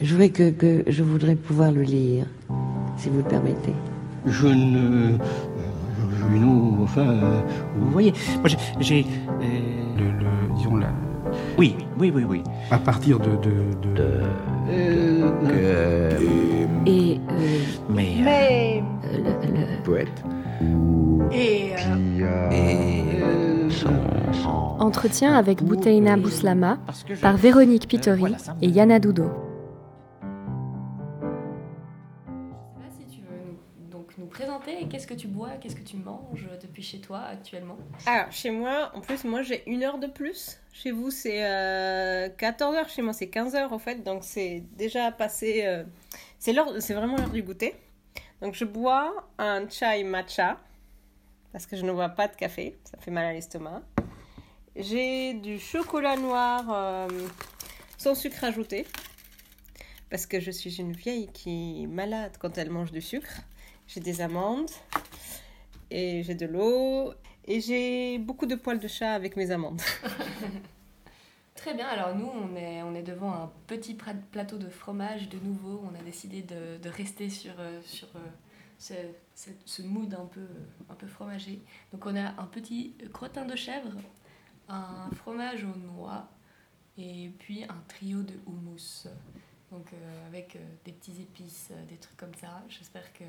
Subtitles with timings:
[0.00, 2.24] Je voudrais que, que je voudrais pouvoir le lire,
[2.96, 3.72] si vous le permettez.
[4.26, 5.16] Je ne.
[6.38, 7.00] Nous, enfin.
[7.00, 7.40] euh,
[7.76, 8.48] vous voyez, moi
[8.78, 9.00] j'ai.
[9.04, 9.44] euh,
[9.98, 10.92] Le, le- disons, la-
[11.58, 12.42] Oui, oui, oui, oui.
[12.70, 13.30] à partir de.
[13.30, 13.50] de,
[13.96, 14.22] de-
[14.70, 16.10] Euh,
[16.86, 18.18] Et euh, mais.
[18.20, 18.82] euh, Mais.
[19.12, 20.24] le- le- poète
[21.32, 21.72] Et.
[22.22, 23.68] euh, et.
[23.72, 23.88] son-
[24.78, 26.78] Entretien avec Bouteina Bouslama
[27.08, 29.24] je- par Véronique Pitori voilà, ça me- et Yana Doudo.
[34.88, 37.76] Qu'est-ce que tu bois, qu'est-ce que tu manges depuis chez toi actuellement?
[38.06, 40.58] Alors, chez moi, en plus, moi j'ai une heure de plus.
[40.72, 41.40] Chez vous, c'est
[42.38, 42.88] 14h.
[42.88, 44.02] Chez moi, c'est 15h en fait.
[44.02, 45.62] Donc, c'est déjà passé.
[45.66, 45.84] euh,
[46.38, 47.74] c'est l'heure- c'est vraiment l'heure du goûter.
[48.40, 50.58] Donc, je bois un chai matcha.
[51.52, 52.76] Parce que je ne bois pas de café.
[52.84, 53.82] Ça fait mal à l'estomac.
[54.76, 57.08] J'ai du chocolat noir euh,
[57.96, 58.86] sans sucre ajouté.
[60.10, 63.40] Parce que je suis une vieille qui est malade quand elle mange du sucre.
[63.88, 64.70] J'ai des amandes.
[65.90, 67.12] Et j'ai de l'eau.
[67.46, 69.80] Et j'ai beaucoup de poils de chat avec mes amandes.
[71.54, 75.38] Très bien, alors nous on est, on est devant un petit plateau de fromage de
[75.38, 75.82] nouveau.
[75.90, 78.20] On a décidé de, de rester sur, euh, sur euh,
[78.78, 78.94] ce,
[79.66, 80.46] ce- mood un peu,
[80.88, 81.60] un peu fromager.
[81.92, 83.90] Donc on a un petit crottin de chèvre,
[84.68, 86.28] un fromage aux noix
[86.96, 89.08] et puis un trio de houmous.
[89.72, 92.62] Donc euh, avec des petits épices, des trucs comme ça.
[92.68, 93.24] J'espère que,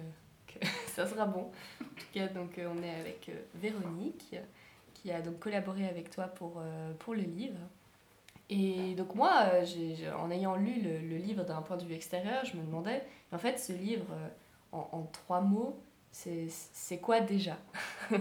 [0.50, 1.52] que ça sera bon.
[1.82, 4.36] En tout cas, donc euh, on est avec euh, Véronique
[4.94, 7.60] qui a donc collaboré avec toi pour, euh, pour le livre.
[8.50, 12.58] Et donc moi, j'ai- en ayant lu le, livre d'un point de vue extérieur, je
[12.58, 14.08] me demandais, en fait, ce livre,
[14.72, 15.80] en, trois mots,
[16.12, 17.58] c'est quoi déjà?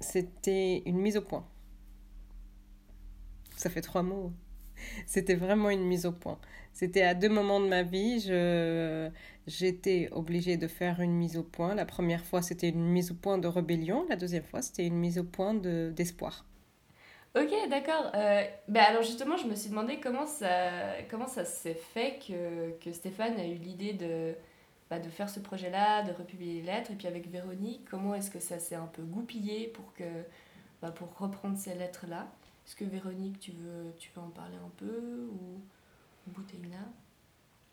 [0.00, 1.44] C'était une mise au point.
[3.56, 4.32] Ça fait trois mots.
[5.06, 6.38] C'était vraiment une mise au point.
[6.72, 9.08] C'était à deux moments de ma vie, je
[9.46, 11.74] j'étais obligée de faire une mise au point.
[11.74, 14.04] La première fois, c'était une mise au point de rébellion.
[14.08, 16.44] La deuxième fois, c'était une mise au point de d'espoir.
[17.36, 18.10] Ok, d'accord.
[18.14, 20.70] Euh, bah alors justement, je me suis demandé comment ça,
[21.10, 24.34] comment ça s'est fait que, que Stéphane a eu l'idée de,
[24.90, 26.92] bah, de faire ce projet-là, de republier les lettres.
[26.92, 30.04] Et puis avec Véronique, comment est-ce que ça s'est un peu goupillé pour, que,
[30.82, 32.28] bah, pour reprendre ces lettres-là?
[32.66, 35.60] Est-ce que Véronique, tu veux, tu veux en parler un peu ou,
[36.26, 36.78] ou Bouteina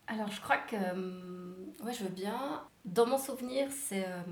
[0.06, 0.76] Alors, je crois que.
[0.76, 2.62] euh, ouais, je veux bien.
[2.84, 4.22] Dans mon souvenir, c'est euh,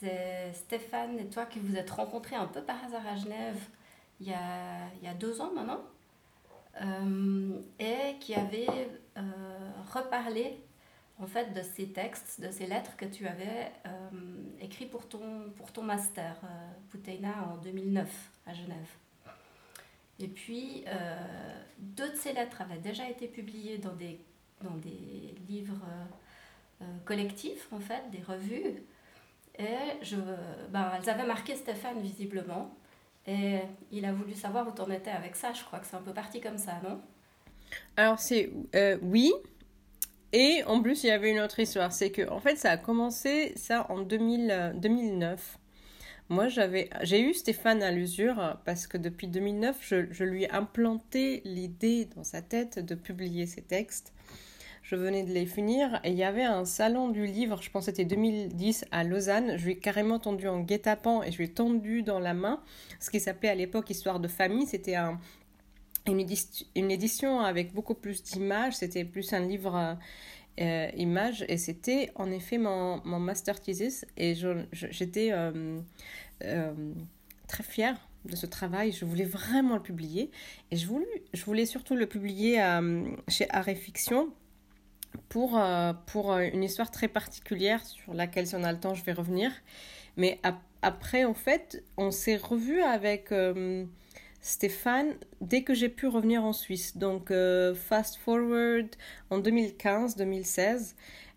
[0.00, 3.58] c'est Stéphane et toi qui vous êtes rencontrés un peu par hasard à Genève
[4.20, 5.80] il y a, il y a deux ans maintenant.
[6.80, 8.66] euh, et qui avait
[9.92, 10.62] reparlé
[11.18, 14.10] en fait de ces textes, de ces lettres que tu avais euh,
[14.90, 16.36] pour ton, pour ton master,
[16.92, 18.88] Bouteina, en 2009 à Genève.
[20.20, 21.16] Et puis, euh,
[21.78, 24.20] deux de ces lettres avaient déjà été publiées dans des
[24.62, 28.82] dans des livres euh, euh, collectifs, en fait, des revues.
[29.58, 30.16] Et je,
[30.70, 32.74] ben, elles avaient marqué Stéphane, visiblement.
[33.26, 33.60] Et
[33.90, 35.52] il a voulu savoir où t'en étais avec ça.
[35.52, 37.00] Je crois que c'est un peu parti comme ça, non?
[37.96, 39.32] Alors, c'est euh, oui.
[40.32, 41.92] Et en plus, il y avait une autre histoire.
[41.92, 45.58] C'est que, en fait, ça a commencé ça en 2000, euh, 2009.
[46.30, 50.50] Moi, j'avais, j'ai eu Stéphane à l'usure parce que depuis 2009, je, je lui ai
[50.52, 54.12] implanté l'idée dans sa tête de publier ses textes.
[54.82, 57.86] Je venais de les finir et il y avait un salon du livre, je pense
[57.86, 59.56] que c'était 2010 à Lausanne.
[59.58, 62.62] Je lui ai carrément tendu en guet-apens et je lui ai tendu dans la main
[63.00, 64.66] ce qui s'appelait à l'époque Histoire de famille.
[64.66, 65.20] C'était un,
[66.06, 68.74] une, édi- une édition avec beaucoup plus d'images.
[68.76, 69.98] C'était plus un livre
[70.58, 70.90] euh,
[71.48, 74.34] et c'était en effet mon, mon master thesis et
[74.72, 75.80] j'étais euh,
[76.44, 76.72] euh,
[77.46, 78.92] très fière de ce travail.
[78.92, 80.30] Je voulais vraiment le publier
[80.70, 84.28] et je voulais, je voulais surtout le publier euh, chez Art et Fiction
[85.28, 85.60] pour,
[86.06, 89.50] pour une histoire très particulière sur laquelle, si on a le temps, je vais revenir.
[90.16, 93.32] Mais ap- après, en fait, on s'est revu avec
[94.40, 96.96] Stéphane dès que j'ai pu revenir en Suisse.
[96.96, 98.88] Donc, euh, fast forward
[99.30, 100.94] en 2015-2016.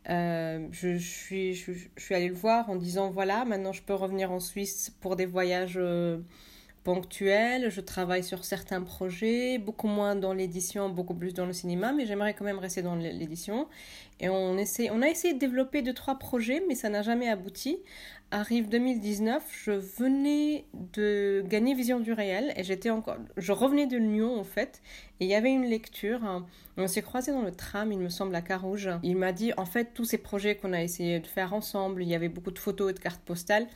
[0.09, 4.31] euh, je, suis, je suis allée le voir en disant voilà, maintenant je peux revenir
[4.31, 6.19] en Suisse pour des voyages euh,
[6.83, 7.69] ponctuels.
[7.69, 12.05] Je travaille sur certains projets, beaucoup moins dans l'édition, beaucoup plus dans le cinéma, mais
[12.05, 13.67] j'aimerais quand même rester dans l'édition.
[14.19, 17.29] Et on, essaie, on a essayé de développer deux, trois projets, mais ça n'a jamais
[17.29, 17.79] abouti.
[18.35, 23.95] Arrive 2019, je venais de gagner Vision du réel et j'étais encore, je revenais de
[23.95, 24.81] Lyon en fait,
[25.19, 26.25] et il y avait une lecture.
[26.25, 26.47] hein.
[26.75, 28.89] On s'est croisés dans le tram, il me semble, à Carouge.
[29.03, 32.09] Il m'a dit, en fait, tous ces projets qu'on a essayé de faire ensemble, il
[32.09, 33.67] y avait beaucoup de photos et de cartes postales.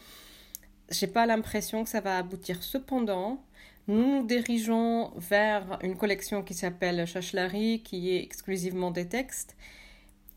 [0.90, 2.64] J'ai pas l'impression que ça va aboutir.
[2.64, 3.44] Cependant,
[3.88, 9.56] nous nous dirigeons vers une collection qui s'appelle Chachelari, qui est exclusivement des textes.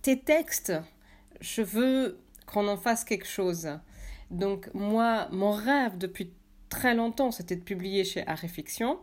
[0.02, 0.75] Tes textes,
[1.40, 3.78] je veux qu'on en fasse quelque chose.
[4.31, 6.32] Donc moi, mon rêve depuis
[6.69, 8.99] très longtemps, c'était de publier chez Fiction.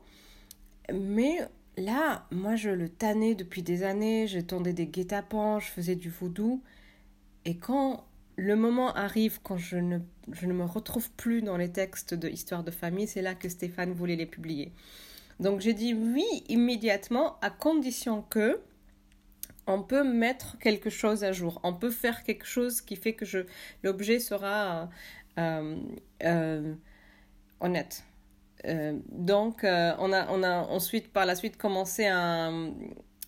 [0.93, 1.39] Mais
[1.77, 6.61] là, moi, je le tannais depuis des années, j'étendais des guet-apens, je faisais du voodoo.
[7.45, 8.05] Et quand
[8.37, 9.99] le moment arrive, quand je ne,
[10.31, 13.49] je ne me retrouve plus dans les textes de Histoire de famille, c'est là que
[13.49, 14.71] Stéphane voulait les publier.
[15.39, 18.59] Donc j'ai dit oui immédiatement, à condition que
[19.67, 21.59] on peut mettre quelque chose à jour.
[21.63, 23.39] On peut faire quelque chose qui fait que je,
[23.83, 24.89] l'objet sera
[25.37, 25.77] euh,
[26.23, 26.73] euh,
[27.59, 28.03] honnête.
[28.65, 32.71] Euh, donc, on, a, on a ensuite, par la suite, commencé un,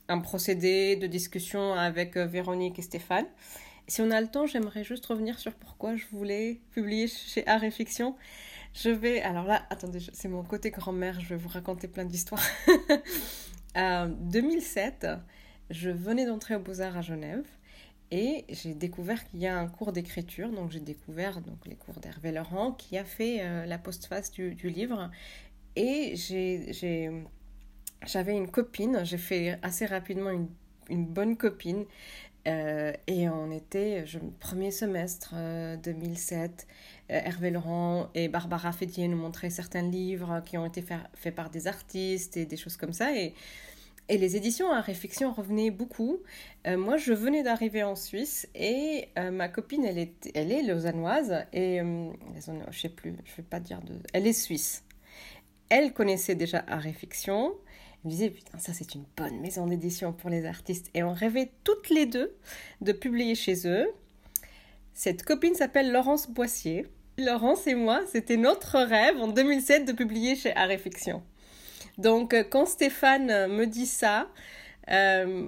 [0.07, 3.25] un procédé de discussion avec Véronique et Stéphane.
[3.87, 7.63] Si on a le temps, j'aimerais juste revenir sur pourquoi je voulais publier chez Art
[7.63, 8.15] et Fiction.
[8.73, 9.21] Je vais.
[9.21, 12.43] Alors là, attendez, c'est mon côté grand-mère, je vais vous raconter plein d'histoires.
[13.75, 15.07] 2007,
[15.69, 17.45] je venais d'entrer au Beaux-Arts à Genève
[18.11, 20.49] et j'ai découvert qu'il y a un cours d'écriture.
[20.49, 24.55] Donc j'ai découvert donc, les cours d'Hervé Laurent qui a fait euh, la postface du,
[24.55, 25.11] du livre.
[25.75, 26.15] Et
[28.05, 30.49] j'avais une copine, j'ai fait assez rapidement une,
[30.89, 31.85] une bonne copine.
[32.47, 34.05] Euh, et on était,
[34.39, 35.35] premier semestre
[35.83, 36.67] 2007,
[37.11, 40.83] euh, Hervé Laurent et Barbara Fédier nous montraient certains livres qui ont été
[41.13, 43.15] faits par des artistes et des choses comme ça.
[43.15, 43.33] Et
[44.09, 46.17] et les éditions à réflexion revenaient beaucoup.
[46.67, 50.63] Euh, moi, je venais d'arriver en Suisse et euh, ma copine, elle est, elle est
[50.63, 52.09] lausannoise et euh,
[52.71, 54.83] je sais plus, je vais pas dire de, elle est suisse.
[55.69, 57.53] Elle connaissait déjà à réflexion.
[58.03, 61.13] Elle me disait putain ça c'est une bonne maison d'édition pour les artistes et on
[61.13, 62.35] rêvait toutes les deux
[62.81, 63.87] de publier chez eux.
[64.93, 66.87] Cette copine s'appelle Laurence Boissier.
[67.17, 71.21] Laurence et moi, c'était notre rêve en 2007 de publier chez Fiction.
[71.99, 74.29] Donc, euh, quand Stéphane euh, me dit ça,
[74.89, 75.47] euh,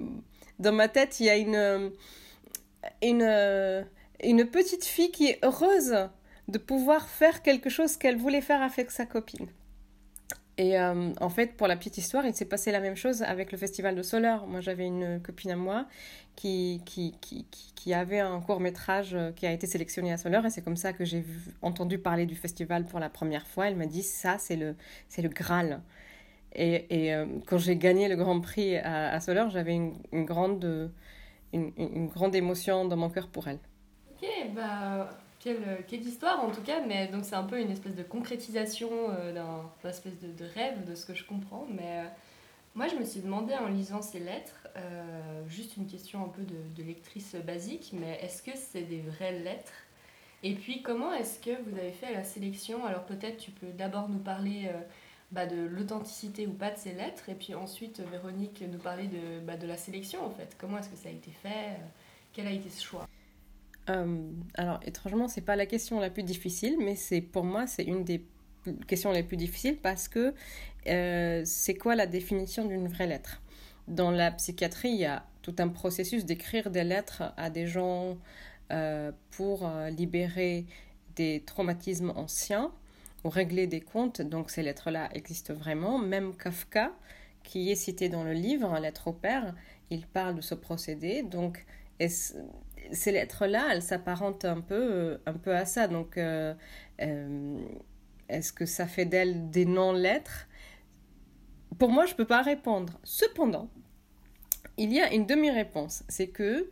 [0.58, 1.90] dans ma tête, il y a une,
[3.02, 3.86] une,
[4.22, 5.96] une petite fille qui est heureuse
[6.48, 9.46] de pouvoir faire quelque chose qu'elle voulait faire avec sa copine.
[10.58, 13.58] Et en fait, pour la petite histoire, il s'est passé la même chose avec le
[13.58, 14.46] festival de Soleure.
[14.46, 15.86] Moi, j'avais une copine à moi
[16.36, 20.50] qui, qui, qui, qui avait un court métrage qui a été sélectionné à Soleure et
[20.50, 21.24] c'est comme ça que j'ai
[21.62, 23.66] entendu parler du festival pour la première fois.
[23.66, 24.76] Elle m'a dit ça, c'est le,
[25.18, 25.80] le Graal.
[26.54, 30.90] Et, euh, quand j'ai gagné le Grand Prix à, à Soleure, j'avais une, grande,
[31.52, 33.58] une, une, grande émotion dans mon cœur pour elle.
[34.10, 35.08] Ok, bah,
[35.40, 38.90] quelle, quelle histoire en tout cas, mais donc c'est un peu une espèce de concrétisation
[39.10, 41.66] euh, d'un espèce de, de, rêve de ce que je comprends.
[41.70, 42.04] Mais euh,
[42.74, 44.68] moi je me suis demandé en lisant ces lettres,
[45.46, 49.38] juste une question un peu de, de lectrice basique, mais est-ce que c'est des vraies
[49.38, 49.72] lettres?
[50.42, 52.84] Et puis comment est-ce que vous avez fait la sélection?
[52.86, 54.70] Alors peut-être tu peux d'abord nous parler
[55.32, 57.28] bah, de l'authenticité ou pas de ces lettres.
[57.28, 60.56] Et puis ensuite, Véronique nous parlait de, bah, de la sélection, en fait.
[60.58, 61.78] Comment est-ce que ça a été fait?
[62.32, 63.08] Quel a été ce choix?
[63.90, 67.84] Euh, Alors, étrangement, c'est pas la question la plus difficile, mais c'est pour moi, c'est
[67.84, 68.24] une des
[68.86, 70.34] questions les plus difficiles parce que
[70.86, 73.42] euh, c'est quoi la définition d'une vraie lettre?
[73.88, 78.16] Dans la psychiatrie, il y a tout un processus d'écrire des lettres à des gens
[78.70, 80.66] euh, pour libérer
[81.16, 82.72] des traumatismes anciens
[83.24, 84.22] ou régler des comptes.
[84.22, 85.98] Donc ces lettres-là existent vraiment.
[85.98, 86.92] Même Kafka,
[87.42, 89.54] qui est cité dans le livre, Lettre au père,
[89.90, 91.22] il parle de ce procédé.
[91.22, 91.64] Donc
[92.08, 95.88] ces lettres-là, elles s'apparentent un peu, euh, un peu à ça.
[95.88, 96.54] Donc euh,
[97.00, 97.58] euh,
[98.28, 100.48] est-ce que ça fait d'elles des non-lettres?
[101.78, 102.98] Pour moi, je ne peux pas répondre.
[103.02, 103.68] Cependant,
[104.76, 106.04] il y a une demi-réponse.
[106.08, 106.70] C'est que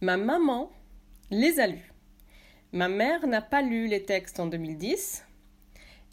[0.00, 0.70] ma maman
[1.30, 1.92] les a lus.
[2.72, 5.24] Ma mère n'a pas lu les textes en 2010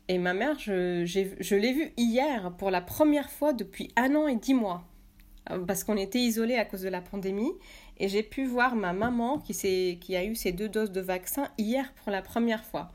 [0.07, 4.27] et ma mère, je, je l'ai vue hier pour la première fois depuis un an
[4.27, 4.87] et dix mois.
[5.51, 7.51] Euh, parce qu'on était isolés à cause de la pandémie.
[7.97, 9.53] Et j'ai pu voir ma maman qui,
[9.99, 12.91] qui a eu ses deux doses de vaccin hier pour la première fois.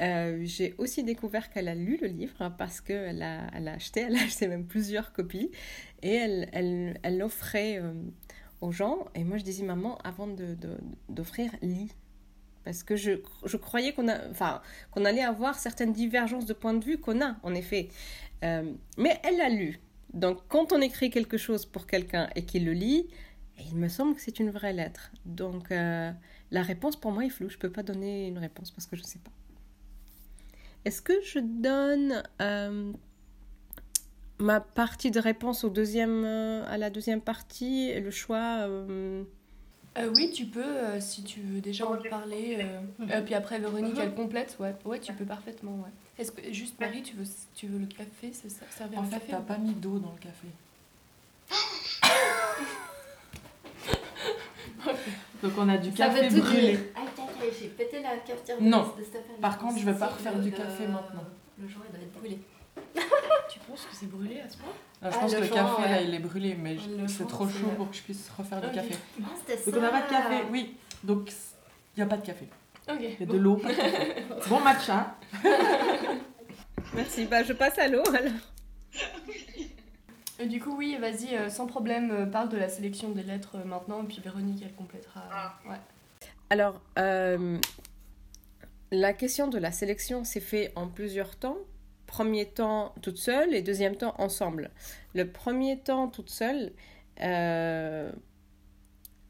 [0.00, 4.00] Euh, j'ai aussi découvert qu'elle a lu le livre parce qu'elle a, elle a acheté,
[4.00, 5.50] elle a acheté même plusieurs copies
[6.02, 7.92] et elle, elle, elle l'offrait euh,
[8.60, 9.06] aux gens.
[9.14, 10.28] Et moi, je disais, maman, avant
[11.08, 11.92] d'offrir, de, lis
[12.70, 14.62] parce que je, croyais qu'on enfin,
[14.96, 17.88] allait avoir certaines divergences de point de vue qu'on a, en effet.
[18.44, 19.80] Euh, mais elle l'a lu.
[20.14, 23.08] Donc, quand on écrit quelque chose pour quelqu'un et qu'il le lit,
[23.58, 25.10] il me semble que c'est une vraie lettre.
[25.24, 26.12] Donc, euh,
[26.52, 27.48] la réponse pour moi est floue.
[27.48, 29.32] Je ne peux pas donner une réponse parce que je ne sais pas.
[30.84, 32.92] Est-ce que je donne euh,
[34.38, 38.68] ma partie de réponse au deuxième, à la deuxième partie, le choix
[40.16, 42.58] oui, tu peux, euh, si tu veux déjà en parler.
[42.60, 42.80] euh,
[43.10, 44.56] euh, puis après, Véronique, elle complète.
[44.60, 45.72] Ouais, ouais tu peux parfaitement.
[45.72, 45.90] Ouais.
[46.18, 49.16] Est-ce que, juste, Marie, tu veux, tu veux le café C'est ça, servir En fait,
[49.16, 50.48] café t'as pas mis d'eau dans le café.
[55.42, 56.92] Donc on a du Ça café brûlé.
[56.94, 57.08] aïe,
[57.58, 58.92] j'ai pété la cafetière de, Non.
[58.98, 59.36] de Stéphane.
[59.40, 61.24] Par contre, je vais pas Si, refaire du café maintenant.
[61.60, 62.38] Le joint, il doit être brûlé.
[63.50, 64.72] Tu penses que c'est brûlé à ce point?
[65.02, 65.88] Ah, je Ah, pense que le café ouais.
[65.88, 66.76] là il est brûlé, mais
[67.08, 68.94] c'est trop chaud pour que je puisse refaire du café.
[69.22, 69.26] Ah.
[69.66, 70.76] Donc on n'a pas de café, oui.
[71.04, 71.30] Donc
[71.96, 72.48] il n'y a pas de café.
[72.88, 74.22] Il y a de l'eau, pas de café.
[74.48, 75.16] Bon matcha.
[76.94, 77.26] Merci.
[77.26, 78.32] Bah, je passe à l'eau alors.
[80.40, 83.56] Euh, du coup, oui, vas-y, euh, sans problème, euh, parle de la sélection des lettres
[83.56, 85.22] euh, maintenant, et puis Véronique, elle complétera.
[85.68, 85.76] ouais.
[86.48, 87.58] Alors, euh,
[88.90, 91.58] la question de la sélection s'est fait en plusieurs temps.
[92.10, 94.72] Premier temps toute seule et deuxième temps ensemble.
[95.14, 96.72] Le premier temps toute seule,
[97.20, 98.10] euh,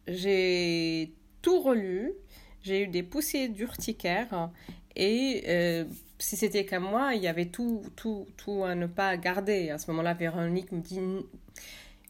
[0.08, 2.14] j'ai tout relu,
[2.62, 4.50] j'ai eu des poussées d'urticaire
[4.96, 5.84] et euh,
[6.18, 9.68] si c'était qu'à moi, il y avait tout, tout, tout à ne pas garder.
[9.68, 11.00] À ce moment-là, Véronique me dit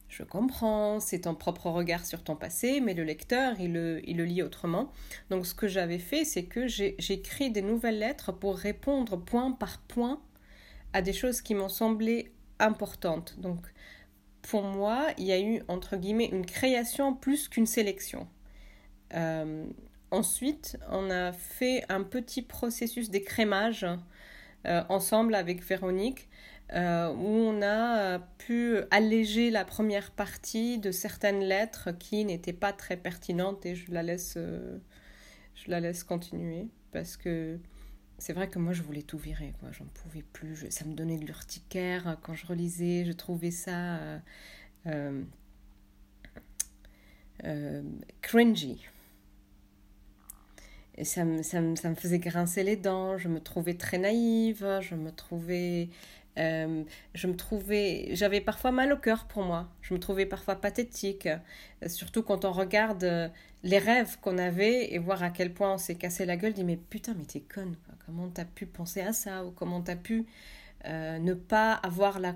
[0.07, 4.15] je comprends, c'est ton propre regard sur ton passé, mais le lecteur, il le, il
[4.15, 4.89] le lit autrement.
[5.29, 6.67] Donc ce que j'avais fait, c'est que
[7.11, 10.21] écrit des nouvelles lettres pour répondre point par point
[10.93, 13.39] à des choses qui m'ont semblé importantes.
[13.39, 13.71] Donc
[14.41, 18.27] pour moi, il y a eu, entre guillemets, une création plus qu'une sélection.
[19.13, 19.65] Euh,
[20.09, 23.85] ensuite, on a fait un petit processus d'écrémage
[24.65, 26.29] euh, ensemble avec Véronique
[26.73, 32.71] euh, où on a pu alléger la première partie de certaines lettres qui n'étaient pas
[32.71, 37.59] très pertinentes et je la laisse, je la laisse continuer parce que
[38.21, 39.71] c'est vrai que moi je voulais tout virer, quoi.
[39.71, 40.69] J'en pouvais plus.
[40.69, 43.03] Ça me donnait de l'urticaire quand je relisais.
[43.03, 44.19] Je trouvais ça euh,
[44.85, 45.23] euh,
[47.45, 47.81] euh,
[48.21, 48.85] cringy.
[51.01, 51.41] Ça me
[51.95, 53.17] faisait grincer les dents.
[53.17, 54.67] Je me trouvais très naïve.
[54.81, 55.89] Je me trouvais
[56.37, 56.83] euh,
[57.13, 59.69] je me trouvais, j'avais parfois mal au cœur pour moi.
[59.81, 63.27] Je me trouvais parfois pathétique, euh, surtout quand on regarde euh,
[63.63, 66.53] les rêves qu'on avait et voir à quel point on s'est cassé la gueule.
[66.53, 69.45] Dit mais putain mais t'es conne, comment t'as pu penser à ça?
[69.45, 70.25] Ou comment t'as pu
[70.85, 72.35] ne pas avoir la,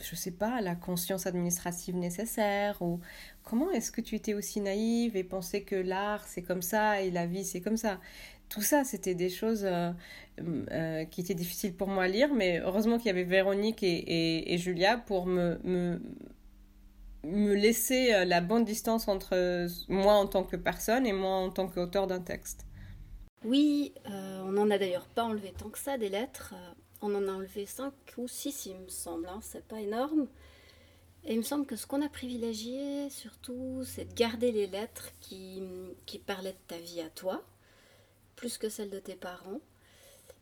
[0.00, 2.80] je sais pas, la conscience administrative nécessaire?
[2.82, 3.00] Ou
[3.42, 7.10] comment est-ce que tu étais aussi naïve et pensais que l'art c'est comme ça et
[7.10, 8.00] la vie c'est comme ça?
[8.48, 9.90] Tout ça, c'était des choses euh,
[10.40, 14.52] euh, qui étaient difficiles pour moi à lire, mais heureusement qu'il y avait Véronique et,
[14.54, 16.00] et- Julia pour me, me,
[17.24, 21.50] me laisser euh, la bonne distance entre moi en tant que personne et moi en
[21.50, 22.64] tant qu'auteur d'un texte.
[23.44, 26.54] Oui, on n'en a d'ailleurs pas enlevé tant que ça des lettres.
[27.02, 29.28] On en a enlevé 5 ou 6, il me semble.
[29.28, 29.40] hein.
[29.42, 30.28] C'est pas énorme.
[31.24, 35.10] Et il me semble que ce qu'on a privilégié, surtout, c'est de garder les lettres
[35.20, 35.62] qui,
[36.06, 37.44] qui parlaient de ta vie à toi,
[38.36, 39.60] plus que celles de tes parents.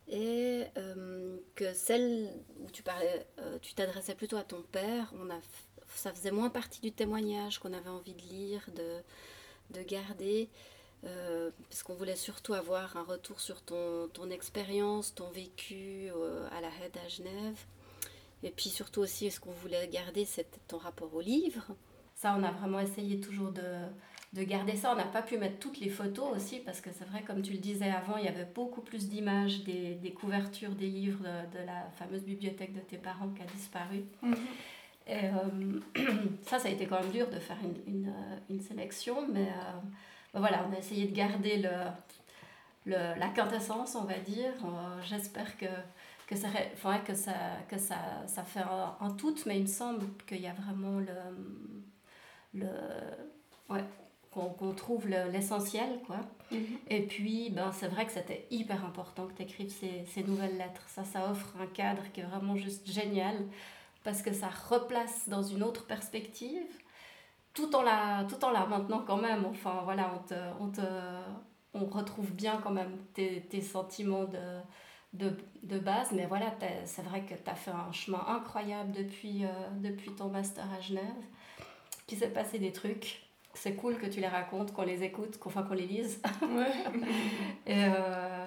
[0.09, 5.31] Et euh, que celles où tu parlais, euh, tu t'adressais plutôt à ton père, on
[5.31, 5.41] a,
[5.95, 10.51] ça faisait moins partie du témoignage qu'on avait envie de lire, de, de garder.
[11.05, 16.11] Euh, parce qu'on voulait surtout avoir un retour sur ton, ton expérience, ton vécu
[16.51, 17.59] à la HED à Genève.
[18.43, 21.65] Et puis surtout aussi, ce qu'on voulait garder, c'était ton rapport au livre?
[22.15, 23.63] Ça, on a vraiment essayé toujours de,
[24.35, 24.93] de garder ça.
[24.93, 27.53] On n'a pas pu mettre toutes les photos aussi, parce que c'est vrai, comme tu
[27.53, 31.59] le disais avant, il y avait beaucoup plus d'images des, des couvertures des livres de,
[31.59, 34.05] de la fameuse bibliothèque de tes parents qui a disparu.
[35.07, 35.81] Et euh,
[36.43, 39.43] ça, ça a été quand même dur de faire une, une, euh, une sélection, mais
[39.49, 39.81] euh,
[40.33, 41.71] ben voilà, on a essayé de garder le,
[42.87, 44.53] le, la quintessence, on va dire.
[44.65, 45.67] Euh, J'espère que,
[46.27, 47.35] que, ça, enfin, que, ça,
[47.69, 50.99] que ça, ça fait un, un tout, mais il me semble qu'il y a vraiment
[50.99, 51.15] le.
[52.55, 52.67] le
[54.65, 56.17] qu'on trouve le- l'essentiel, quoi.
[56.89, 60.57] Et puis, ben, c'est vrai que c'était hyper important que tu écrives ces, ces nouvelles
[60.57, 60.85] lettres.
[60.89, 63.37] Ça, ça offre un cadre qui est vraiment juste génial
[64.05, 66.63] parce que ça replace dans une autre perspective
[67.55, 69.45] tout en la, tout en la maintenant quand même.
[69.47, 70.81] Enfin, voilà, on, te, on, te,
[71.73, 74.61] on retrouve bien quand même tes, tes sentiments de,
[75.13, 76.13] de, de base.
[76.13, 76.55] Mais voilà,
[76.85, 79.49] c'est vrai que tu as fait un chemin incroyable depuis, euh,
[79.81, 81.03] depuis ton master à Genève,
[82.07, 83.24] qu'il s'est passé des trucs.
[83.55, 86.21] C'est cool que tu les racontes, qu'on les écoute, qu'on qu'on les lise.
[87.67, 88.47] Et, euh,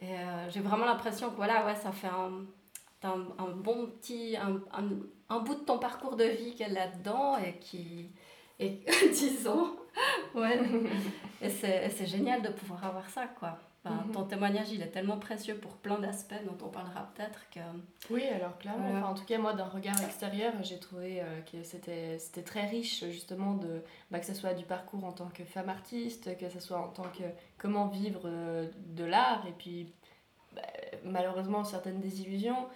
[0.00, 2.44] et, euh, j'ai vraiment l'impression que voilà, ouais, ça fait un,
[3.02, 4.60] un, un bon petit, un,
[5.28, 8.10] un, bout de ton parcours de vie qu'elle a là-dedans et qui,
[8.58, 8.80] et
[9.12, 9.76] disons,
[10.34, 10.60] ouais,
[11.42, 13.58] et c'est, et c'est génial de pouvoir avoir ça, quoi.
[13.84, 14.12] Enfin, Mhm.
[14.12, 17.60] Ton témoignage, il est tellement précieux pour plein d'aspects dont on parlera peut-être que...
[18.10, 21.62] Oui, alors clairement, enfin, en tout cas moi d'un regard extérieur, j'ai trouvé euh, que
[21.62, 25.44] c'était c'était très riche justement de bah, que ce soit du parcours en tant que
[25.44, 27.24] femme artiste, que ce soit en tant que
[27.58, 29.92] comment vivre euh, de l'art et puis
[30.54, 30.62] bah,
[31.04, 32.66] malheureusement certaines désillusions,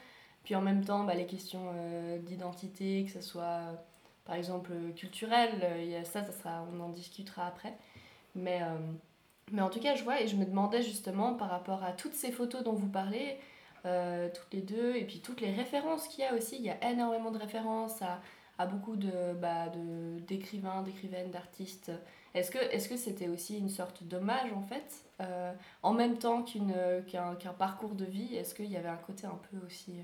[0.44, 3.62] puis en même temps bah, les questions euh, d'identité, que ce soit
[4.26, 7.72] par exemple culturel, il y a ça, ça sera, on en discutera après,
[8.34, 8.60] mais
[9.52, 12.14] mais en tout cas je vois et je me demandais justement par rapport à toutes
[12.14, 13.38] ces photos dont vous parlez
[13.86, 16.56] euh, toutes les deux, et puis toutes les références qu'il y a aussi.
[16.56, 18.20] Il y a énormément de références à,
[18.58, 19.68] à beaucoup de, bah,
[20.26, 21.92] d'écrivains, d'écrivaines, d'artistes.
[22.34, 25.52] Est-ce que, que c'était aussi une sorte d'hommage en fait euh,
[25.82, 29.58] En même temps qu'un parcours de vie, est-ce qu'il y avait un côté un peu
[29.66, 30.02] aussi euh,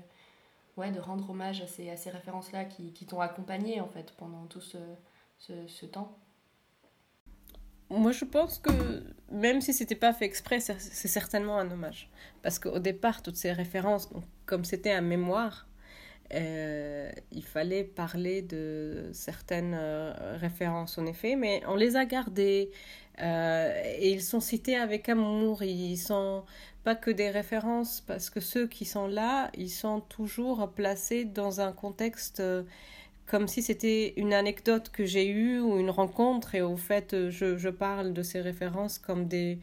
[0.77, 4.13] ouais, de rendre hommage à ces, à ces références-là qui, qui t'ont accompagné en fait
[4.17, 4.77] pendant tout ce,
[5.37, 6.17] ce, ce temps?
[7.89, 8.71] Moi, je pense que
[9.31, 12.09] même si c'était pas fait exprès, c'est certainement un hommage.
[12.41, 14.09] Parce qu'au départ, toutes ces références,
[14.45, 15.67] comme c'était un mémoire,
[16.33, 22.71] euh, il fallait parler de certaines euh, références, en effet, mais on les a gardées.
[23.21, 25.63] euh, et ils sont cités avec amour.
[25.63, 26.43] Ils sont
[26.83, 31.61] pas que des références, parce que ceux qui sont là, ils sont toujours placés dans
[31.61, 32.41] un contexte.
[33.27, 37.29] Comme si c'était une anecdote que j'ai eue ou une rencontre et au fait euh,
[37.31, 39.59] je, je parle de ces références comme des,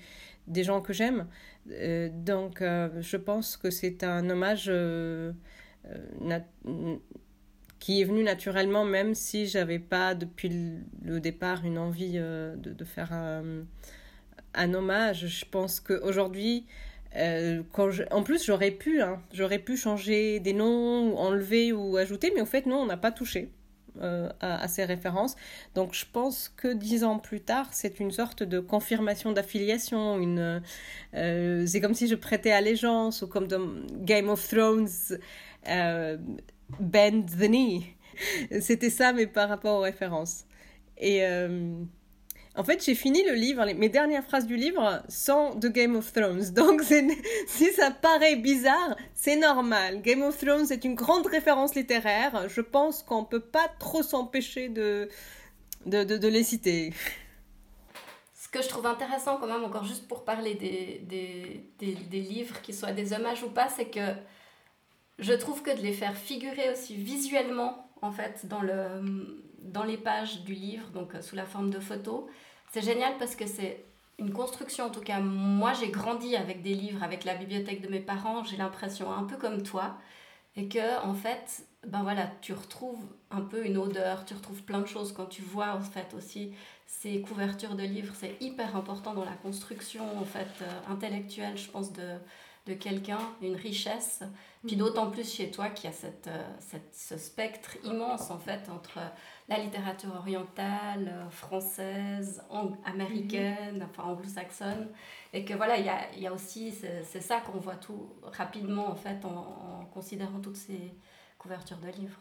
[0.48, 1.26] des gens que j'aime.
[1.70, 4.70] Euh, donc euh, je pense que c'est un hommage
[7.78, 10.48] qui est venu naturellement même si j'avais pas depuis
[11.04, 13.64] le- départ une envie de, de faire un,
[14.54, 15.26] un hommage.
[15.28, 16.66] Je pense qu'aujourd'hui
[17.16, 21.96] euh, quand je- En plus, j'aurais pu, hein, j'aurais pu changer des noms, enlever ou
[21.96, 23.50] ajouter, mais au fait, non, on n'a pas touché
[24.00, 25.36] euh, à, ces références.
[25.74, 30.18] Donc, je pense que dix ans plus tard, c'est une sorte de confirmation d'affiliation.
[30.18, 30.62] Une,
[31.14, 33.68] euh, c'est comme si je prêtais allégeance, ou comme dans
[34.00, 34.88] Game of Thrones,
[36.80, 37.96] bend the knee.
[38.60, 40.44] C'était ça, mais par rapport aux références.
[40.98, 41.22] Et
[42.54, 46.12] en fait, j'ai fini le livre, mes dernières phrases du livre sont de Game of
[46.12, 46.50] Thrones.
[46.54, 46.82] Donc,
[47.46, 50.02] si ça paraît bizarre, c'est normal.
[50.02, 52.48] Game of Thrones est une grande référence littéraire.
[52.48, 55.08] Je pense qu'on peut pas trop s'empêcher de,
[55.86, 56.92] de, de, les citer.
[58.34, 62.20] Ce que je trouve intéressant quand même, encore juste pour parler des, des, des, des
[62.20, 64.12] livres, qu'ils soient des hommages ou pas, c'est que
[65.18, 69.96] je trouve que de les faire figurer aussi visuellement, en fait, dans, le, dans les
[69.96, 72.24] pages du livre, donc euh, sous la forme de photos,
[72.72, 73.84] c'est génial parce que c'est
[74.18, 77.88] une construction, en tout cas, moi j'ai grandi avec des livres, avec la bibliothèque de
[77.88, 79.98] mes parents, j'ai l'impression un peu comme toi,
[80.56, 84.80] et que, en fait, ben voilà, tu retrouves un peu une odeur, tu retrouves plein
[84.80, 86.52] de choses quand tu vois, en fait, aussi
[86.86, 91.70] ces couvertures de livres, c'est hyper important dans la construction en fait euh, intellectuelle, je
[91.70, 92.16] pense, de,
[92.66, 94.22] de quelqu'un, une richesse.
[94.66, 98.68] Puis d'autant plus chez toi qui a cette, euh, cette, ce spectre immense en fait
[98.68, 98.98] entre
[99.52, 102.42] la littérature orientale, euh, française,
[102.84, 104.88] américaine, enfin anglo-saxonne,
[105.32, 108.08] et que voilà, il y a, il y a aussi, c'est ça qu'on voit tout
[108.24, 110.92] rapidement en fait en, en considérant toutes ces
[111.38, 112.20] couvertures de livres.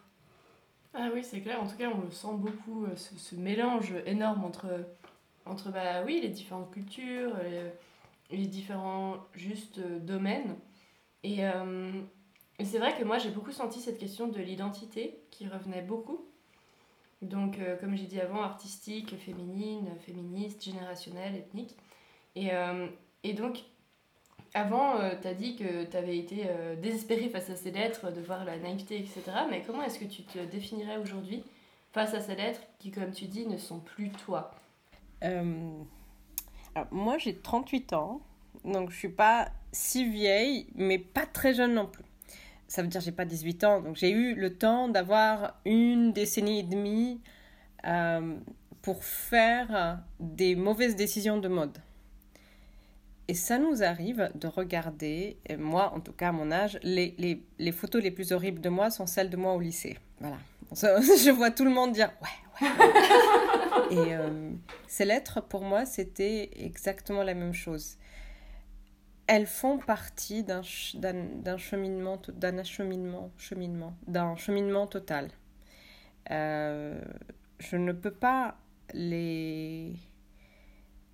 [0.93, 1.61] Ah oui, c'est clair.
[1.61, 4.67] En tout cas, on le sent beaucoup, euh, ce, ce mélange énorme entre,
[5.45, 10.57] entre bah, oui, les différentes cultures, les, les différents juste euh, domaines.
[11.23, 11.91] Et, euh,
[12.59, 16.25] et c'est vrai que moi, j'ai beaucoup senti cette question de l'identité qui revenait beaucoup.
[17.21, 21.75] Donc, euh, comme j'ai dit avant, artistique, féminine, féministe, générationnelle, ethnique.
[22.35, 22.87] Et, euh,
[23.23, 23.63] et donc,
[24.53, 28.21] avant, tu as dit que tu avais été euh, désespérée face à ces lettres, de
[28.21, 29.21] voir la naïveté, etc.
[29.49, 31.43] Mais comment est-ce que tu te définirais aujourd'hui
[31.93, 34.51] face à ces lettres qui, comme tu dis, ne sont plus toi?
[35.23, 35.71] Euh,
[36.75, 38.21] alors, moi, j'ai 38 ans,
[38.65, 42.03] donc je suis pas si vieille, mais pas très jeune non plus.
[42.71, 46.13] Ça veut dire que j'ai pas 18 ans, donc j'ai eu le temps d'avoir une
[46.13, 47.19] décennie et demie
[47.85, 48.37] euh,
[48.81, 51.77] pour faire des mauvaises décisions de mode.
[53.27, 57.13] Et ça nous arrive de regarder, et moi en tout cas à mon âge, les,
[57.17, 59.97] les, les photos les plus horribles de moi sont celles de moi au lycée.
[60.21, 60.37] Voilà.
[60.71, 62.69] Je vois tout le monde dire ouais, ouais.
[63.91, 64.49] Et euh,
[64.87, 67.97] ces lettres, pour moi, c'était exactement la même chose.
[69.27, 70.97] Elles font partie d'un ch-
[71.57, 75.29] cheminement, d'un acheminement, cheminement, d'un cheminement total.
[76.31, 77.01] Euh,
[77.59, 78.57] je ne peux pas
[78.93, 79.93] les...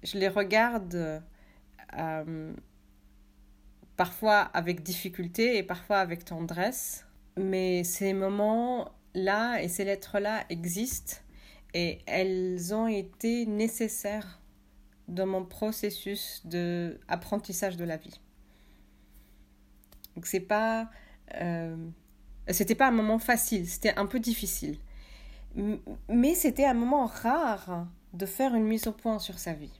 [0.03, 1.21] Je les regarde
[1.97, 2.53] euh,
[3.95, 11.17] parfois avec difficulté et parfois avec tendresse, mais ces moments-là et ces lettres-là existent
[11.73, 14.39] et elles ont été nécessaires
[15.07, 18.19] dans mon processus de apprentissage de la vie.
[20.15, 20.89] Donc c'est pas,
[21.35, 21.75] euh,
[22.49, 24.77] c'était pas un moment facile, c'était un peu difficile,
[26.09, 29.71] mais c'était un moment rare de faire une mise au point sur sa vie.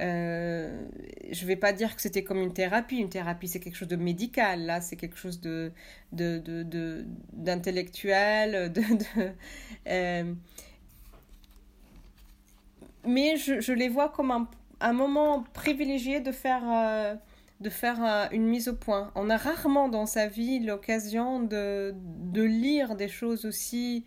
[0.00, 0.86] Euh,
[1.30, 2.98] je vais pas dire que c'était comme une thérapie.
[2.98, 4.64] Une thérapie, c'est quelque chose de médical.
[4.64, 5.72] Là, c'est quelque chose de,
[6.12, 8.72] d'intellectuel.
[8.78, 9.32] De, de,
[9.88, 10.34] euh,
[13.08, 14.46] mais je, les vois comme
[14.80, 17.14] un, moment privilégié de faire, euh,
[17.60, 19.10] de faire euh, une mise au point.
[19.14, 21.94] On a rarement dans sa vie l'occasion de,
[22.34, 24.04] lire des choses aussi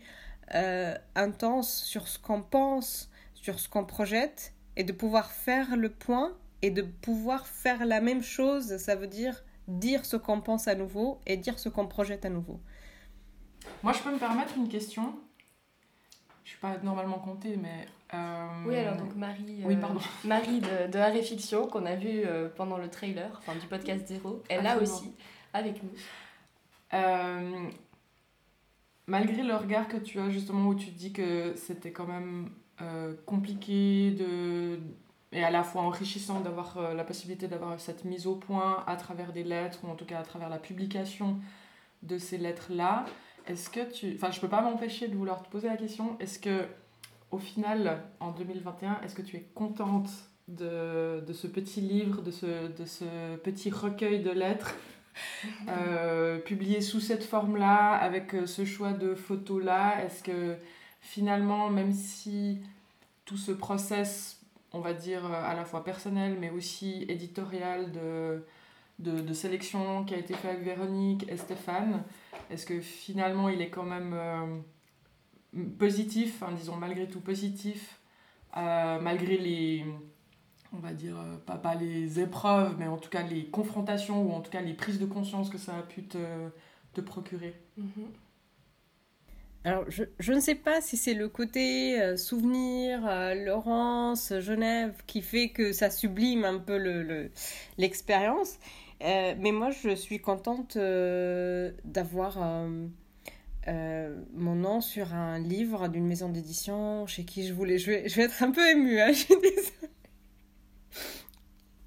[0.54, 5.90] euh, intenses sur ce qu'on pense, sur ce qu'on projette, et de pouvoir faire le
[5.90, 10.68] point et de pouvoir faire la même chose, ça veut dire dire ce qu'on pense
[10.68, 12.60] à nouveau et dire ce qu'on projette à nouveau.
[13.82, 15.14] Moi, je peux me permettre une question
[16.44, 19.98] Je suis pas normalement comptée, mais euh, oui, alors donc Marie, oui, pardon.
[19.98, 23.66] Euh, Marie de, de Harry Fiction, qu'on a vu euh, pendant le trailer, enfin du
[23.66, 25.12] podcast Zéro, elle là aussi,
[25.54, 25.90] avec nous.
[29.06, 32.50] malgré le regard que tu as justement où tu dis que c'était quand même
[33.26, 34.80] compliqué de
[35.30, 39.32] et à la fois enrichissant d'avoir la possibilité d'avoir cette mise au point à travers
[39.32, 41.38] des lettres ou en tout cas à travers la publication
[42.02, 43.04] de ces lettres là
[43.46, 46.40] est-ce que tu enfin je peux pas m'empêcher de vouloir te poser la question est-ce
[46.40, 46.66] que
[47.32, 50.10] au final, en 2021, est-ce que tu es contente
[50.48, 54.76] de, de, ce petit livre, de ce, de ce petit recueil de lettres
[55.68, 60.04] euh, publié sous cette forme-là, avec euh, ce choix de photos-là?
[60.04, 60.56] Est-ce que
[61.00, 62.58] finalement, même si
[63.24, 64.38] tout ce process,
[64.72, 68.44] on va dire euh, à la fois personnel, mais aussi éditorial de,
[68.98, 72.02] de, de sélection qui a été fait avec Véronique et Stéphane,
[72.50, 74.14] est-ce que finalement il est quand même
[75.78, 78.00] positif, hein, disons malgré tout positif,
[78.56, 79.84] euh, malgré les,
[80.72, 84.32] on va dire, euh, pas, pas les épreuves, mais en tout cas les confrontations ou
[84.32, 86.18] en tout cas les prises de conscience que ça a pu te,
[86.94, 87.54] te procurer.
[87.78, 88.06] Mm-hmm.
[89.64, 93.02] Alors, je, je, ne sais pas si c'est le côté euh, souvenir,
[93.36, 96.76] Laurence, Genève, qui fait que ça sublime un peu
[97.78, 98.58] l'expérience.
[99.00, 102.38] Le, mais moi, je suis contente d'avoir
[103.68, 107.78] euh, mon nom sur un livre d'une maison d'édition chez qui je voulais.
[107.78, 109.12] Je vais, je vais être un peu émue, hein,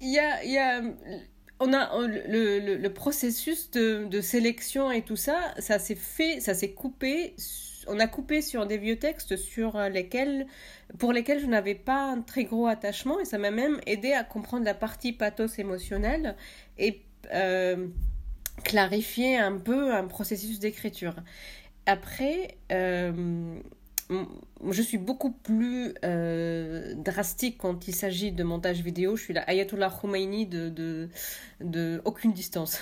[0.00, 0.80] il y a, il y a,
[1.60, 6.40] on a le, le, le processus de, de, sélection et tout ça, ça s'est fait,
[6.40, 7.34] ça s'est coupé.
[7.88, 10.46] On a coupé sur des vieux textes sur lesquels,
[10.98, 14.24] pour lesquels je n'avais pas un très gros attachement et ça m'a même aidé à
[14.24, 16.36] comprendre la partie pathos émotionnelle
[16.78, 17.86] et euh,
[18.64, 21.14] clarifier un peu un processus d'écriture.
[21.86, 23.58] Après, euh,
[24.68, 29.16] je suis beaucoup plus euh, drastique quand il s'agit de montage vidéo.
[29.16, 31.08] Je suis la Ayatollah Khomeini de, de,
[31.60, 32.80] de aucune distance.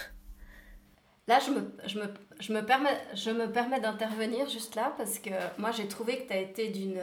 [1.26, 2.04] Là, je me, je me,
[2.40, 6.28] je me permets, je me permets d'intervenir juste là parce que moi, j'ai trouvé que
[6.28, 7.00] tu as été d'une,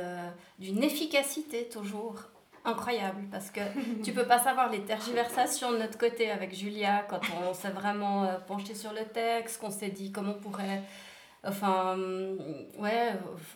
[0.60, 2.32] d'une efficacité toujours
[2.66, 3.62] incroyable parce que
[4.04, 8.26] tu peux pas savoir les tergiversations de notre côté avec Julia quand on s'est vraiment
[8.26, 10.84] euh, penché sur le texte, qu'on s'est dit comment on pourrait
[11.44, 11.98] Enfin,
[12.78, 13.14] ouais,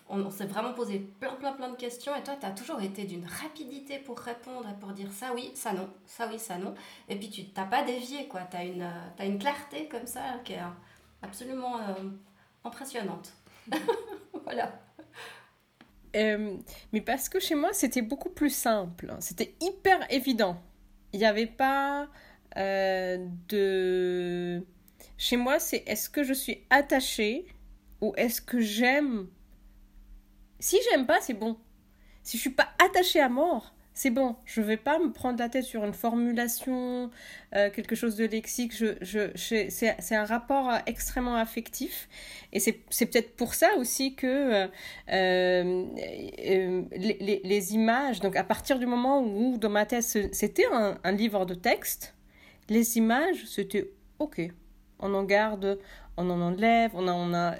[0.10, 2.16] on, s'est vraiment posé plein, plein, plein de questions.
[2.16, 5.52] Et toi, tu as toujours été d'une rapidité pour répondre et pour dire ça oui,
[5.54, 6.74] ça non, ça oui, ça non.
[7.10, 8.42] Et puis, tu t'as pas dévié, quoi.
[8.50, 10.62] Tu as une, as une clarté comme ça qui est
[11.22, 12.10] absolument euh,
[12.64, 13.34] impressionnante.
[14.44, 14.72] voilà.
[16.16, 16.58] Euh,
[16.94, 19.14] mais parce que chez moi, c'était beaucoup plus simple.
[19.20, 20.58] C'était hyper évident.
[21.14, 22.08] Il n'y avait pas
[22.58, 24.66] euh, de...
[25.18, 27.46] Chez moi, c'est est-ce que je suis attachée
[28.02, 29.28] ou est-ce que j'aime?
[30.60, 31.58] Si j'aime pas, c'est bon.
[32.24, 34.36] Si je suis pas attachée à mort, c'est bon.
[34.44, 37.10] Je vais pas me prendre la tête sur une formulation,
[37.56, 38.76] euh, quelque chose de lexique.
[38.76, 39.32] Je, je,
[39.70, 42.10] c'est un rapport euh, extrêmement affectif.
[42.52, 44.68] Et c'est peut-être pour ça aussi que
[45.12, 45.86] euh,
[46.92, 51.12] les, les, images, donc à partir du moment où dans ma tête c'était un, un
[51.14, 52.16] livre de texte,
[52.68, 54.42] les images, c'était OK.
[55.00, 55.80] On en garde,
[56.18, 57.56] on en enlève, on, en a,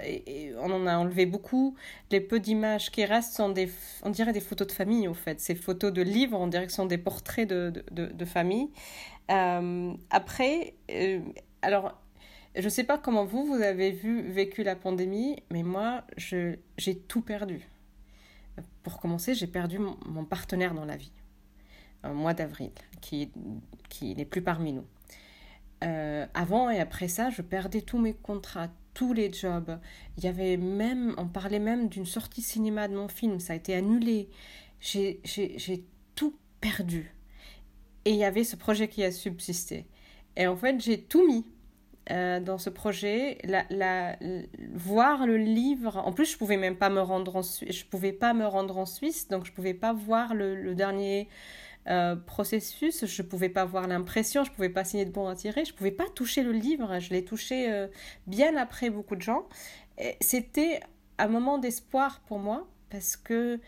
[0.58, 1.76] on en a enlevé beaucoup.
[2.10, 3.70] Les peu d'images qui restent sont des,
[4.02, 5.40] on dirait des photos de famille, en fait.
[5.40, 8.70] Ces photos de livres, on dirait que sont des portraits de, de, de famille.
[9.30, 11.20] Euh, après, euh,
[11.62, 12.00] alors,
[12.54, 16.58] je ne sais pas comment vous, vous avez vécu la pandémie, mais moi, j'ai
[17.08, 17.68] tout perdu.
[18.82, 21.12] Pour commencer, j'ai perdu mon, partenaire dans la vie,
[22.04, 22.70] au mois d'avril,
[23.02, 23.30] qui,
[23.90, 24.86] qui n'est plus parmi nous.
[25.84, 29.78] Euh, avant et après ça, je perdais tous mes contrats, tous les jobs.
[30.16, 33.56] Il y avait même, on parlait même d'une sortie cinéma de mon film, ça a
[33.56, 34.28] été annulé.
[34.80, 35.20] J'ai
[36.14, 37.14] tout perdu.
[38.04, 39.86] Et il y avait ce projet qui a subsisté.
[40.36, 41.44] Et en fait, j'ai tout mis
[42.10, 43.38] euh, dans ce projet.
[43.44, 44.16] La, la,
[44.72, 45.96] voir le livre.
[45.96, 47.76] En plus, je pouvais même pas me rendre en Suisse.
[47.76, 51.28] Je pouvais pas me rendre en Suisse, donc je pouvais pas voir le, le dernier
[51.88, 53.06] euh, processus.
[53.06, 54.44] Je pouvais pas voir l'impression.
[54.44, 55.64] Je pouvais pas signer de bon à tirer.
[55.64, 56.98] Je pouvais pas toucher le livre.
[56.98, 57.86] Je l'ai touché euh,
[58.26, 59.46] bien après beaucoup de gens.
[60.20, 60.80] C'était
[61.18, 63.60] un moment d'espoir pour moi parce que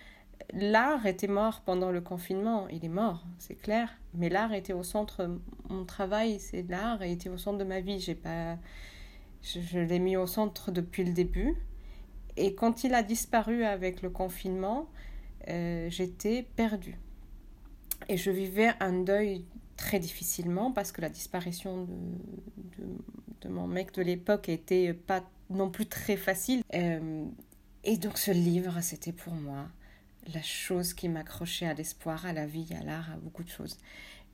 [0.52, 2.68] l'art était mort pendant le confinement.
[2.68, 3.96] Il est mort, c'est clair.
[4.14, 5.38] Mais l'art était au centre.
[5.68, 8.00] Mon travail, c'est l'art, était au centre de ma vie.
[8.00, 8.58] J'ai pas,
[9.42, 11.54] je, l'ai mis au centre depuis le début.
[12.36, 14.88] Et quand il a disparu avec le confinement,
[15.48, 16.98] euh, j'étais perdue.
[18.08, 19.44] Et je vivais un deuil
[19.76, 22.84] très difficilement parce que la disparition de,
[23.42, 26.62] de, mon mec de l'époque était pas non plus très facile.
[26.74, 27.24] Euh,
[27.84, 29.66] et donc ce livre, c'était pour moi
[30.34, 33.78] la chose qui m'accrochait à l'espoir, à la vie, à l'art, à beaucoup de choses.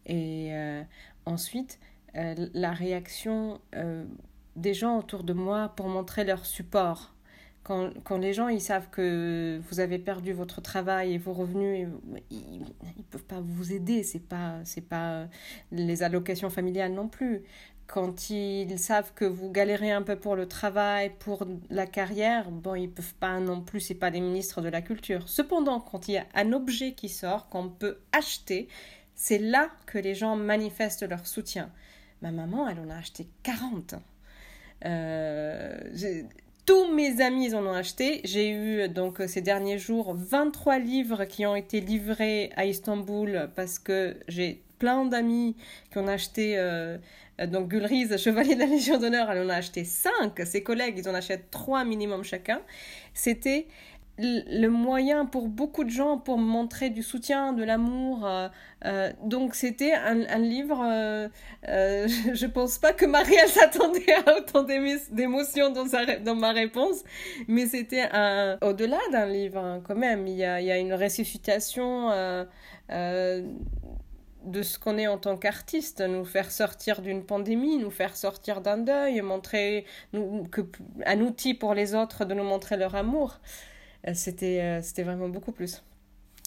[0.06, 0.82] Et euh,
[1.24, 1.78] ensuite,
[2.16, 3.60] euh, la réaction
[4.56, 7.13] des gens autour de moi pour montrer leur support.
[7.64, 11.88] Quand, quand, les gens ils savent que vous avez perdu votre travail et vos revenus,
[12.30, 14.02] ils ne peuvent pas vous aider.
[14.02, 15.26] C'est pas pas
[15.72, 17.42] les allocations familiales non plus
[17.86, 22.74] quand ils savent que vous galérez un peu pour le travail, pour la carrière, bon,
[22.74, 25.28] ils peuvent pas non plus, c'est pas les ministres de la culture.
[25.28, 28.68] Cependant, quand il y a un objet qui sort, qu'on peut acheter,
[29.14, 31.70] c'est là que les gens manifestent leur soutien.
[32.22, 33.96] Ma maman, elle en a acheté 40.
[34.86, 35.78] Euh,
[36.66, 38.20] tous mes amis en ont acheté.
[38.24, 43.78] J'ai eu donc ces derniers jours 23 livres qui ont été livrés à Istanbul parce
[43.78, 45.56] que j'ai plein d'amis
[45.90, 46.98] qui ont acheté euh,
[47.48, 50.40] donc Gulriz, chevalier de la Légion d'honneur, elle en a acheté 5.
[50.44, 52.60] Ses collègues, ils en achètent 3 minimum chacun.
[53.12, 53.66] C'était
[54.18, 58.26] le moyen pour beaucoup de gens pour montrer du soutien, de l'amour.
[58.26, 58.48] Euh,
[58.84, 60.76] euh, donc c'était un, livre,
[61.64, 65.86] je, ne pense pas que Marielle s'attendait à autant d'émotions dans,
[66.24, 67.02] dans ma réponse,
[67.48, 68.08] mais c'était
[68.62, 70.26] au-delà d'un livre hein, quand même.
[70.26, 72.10] Il y a, il y a une ressuscitation
[74.44, 78.60] de ce qu'on est en tant qu'artiste, nous faire sortir d'une pandémie, nous faire sortir
[78.60, 80.60] d'un deuil, montrer nous, que,
[81.06, 83.40] un outil pour les autres de nous montrer leur amour.
[84.06, 85.82] Euh, c'était, euh, c'était vraiment beaucoup plus.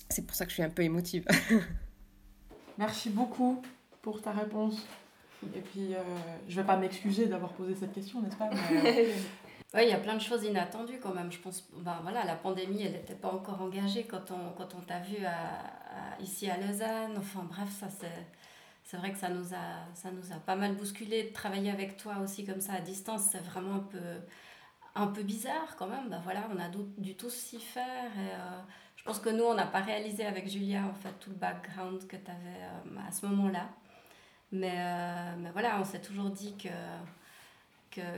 [0.10, 1.26] C'est pour ça que je suis un peu émotive.
[2.78, 3.62] Merci beaucoup
[4.02, 4.86] pour ta réponse.
[5.56, 6.02] Et puis, euh,
[6.48, 8.50] je vais pas m'excuser d'avoir posé cette question, n'est-ce pas
[9.74, 11.32] Oui, il y a plein de choses inattendues quand même.
[11.32, 14.82] Je pense, ben, voilà, la pandémie, elle n'était pas encore engagée quand on, quand on
[14.82, 17.18] t'a vu à, ici à Lausanne.
[17.18, 18.26] Enfin bref, ça c'est,
[18.84, 21.98] c'est vrai que ça nous, a, ça nous a pas mal bousculé de travailler avec
[21.98, 23.28] toi aussi comme ça à distance.
[23.32, 24.00] C'est vraiment un peu,
[24.98, 26.10] un peu bizarre quand même.
[26.10, 28.12] Ben, voilà, on a dû tous s'y faire.
[28.18, 28.62] Euh,
[28.96, 32.06] je pense que nous, on n'a pas réalisé avec Julia en fait, tout le background
[32.08, 33.70] que tu avais euh, à ce moment-là.
[34.52, 36.70] Mais, euh, mais voilà, on s'est toujours dit que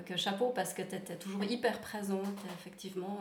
[0.05, 2.25] que, chapeau parce que tu étais toujours hyper présente,
[2.59, 3.17] effectivement.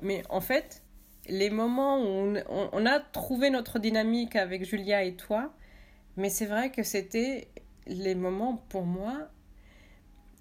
[0.00, 0.84] Mais en fait,
[1.28, 5.52] les moments où on, a trouvé notre dynamique avec Julia et toi,
[6.16, 7.48] mais c'est vrai que c'était
[7.86, 9.28] les moments pour moi,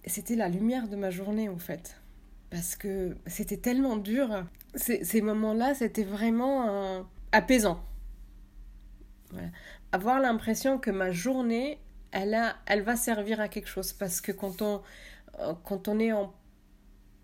[0.07, 1.99] c'était la lumière de ma journée en fait.
[2.49, 4.45] Parce que c'était tellement dur.
[4.75, 7.83] Ces, moments-là, c'était vraiment apaisant.
[9.91, 11.79] Avoir l'impression que ma journée,
[12.11, 13.91] elle, a, elle va servir à quelque chose.
[13.91, 14.81] Parce que quand on,
[15.39, 16.33] euh, quand on est en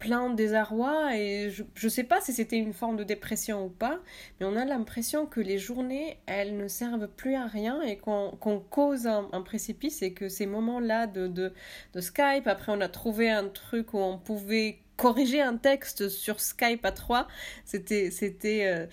[0.03, 4.01] plein désarroi, et je ne sais pas si c'était une forme de dépression ou pas,
[4.37, 8.65] mais on a l'impression que les journées, elles ne servent plus à rien et qu'on
[8.69, 11.53] cause un, précipice et que ces moments-là de, de,
[12.01, 16.83] Skype, après on a trouvé un truc où on pouvait corriger un texte sur Skype
[16.83, 17.29] à trois,
[17.63, 18.85] c'était c'était euh,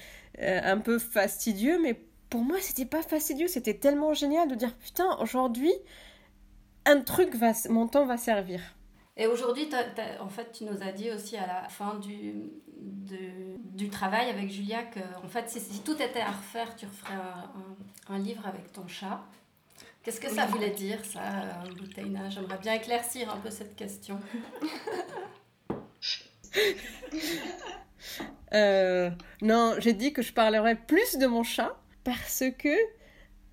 [0.42, 4.77] euh, un peu fastidieux, mais pour moi, c'était pas fastidieux, c'était tellement génial de dire
[4.77, 5.73] putain, aujourd'hui,
[6.87, 8.61] un truc va, mon temps va servir.
[9.21, 9.69] Et aujourd'hui,
[10.19, 12.37] en fait, tu nous as dit aussi à la fin du,
[13.75, 17.19] du travail avec Julia que, en fait, si, tout était à refaire, tu referais
[18.09, 19.21] un, livre avec ton chat.
[20.03, 21.21] Qu'est-ce que ça voulait dire, ça,
[21.79, 24.19] Bouteina J'aimerais bien éclaircir un peu cette question.
[28.53, 29.11] Euh,
[29.43, 32.77] non, j'ai dit que je parlerais plus de mon chat parce que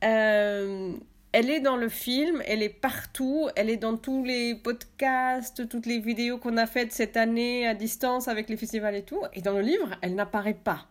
[0.04, 0.98] euh,
[1.34, 5.86] elle est dans le film, elle est partout, elle est dans tous les podcasts, toutes
[5.86, 9.22] les vidéos qu'on a faites cette année à distance avec les festivals et tout.
[9.34, 10.88] Et dans le livre, elle n'apparaît pas.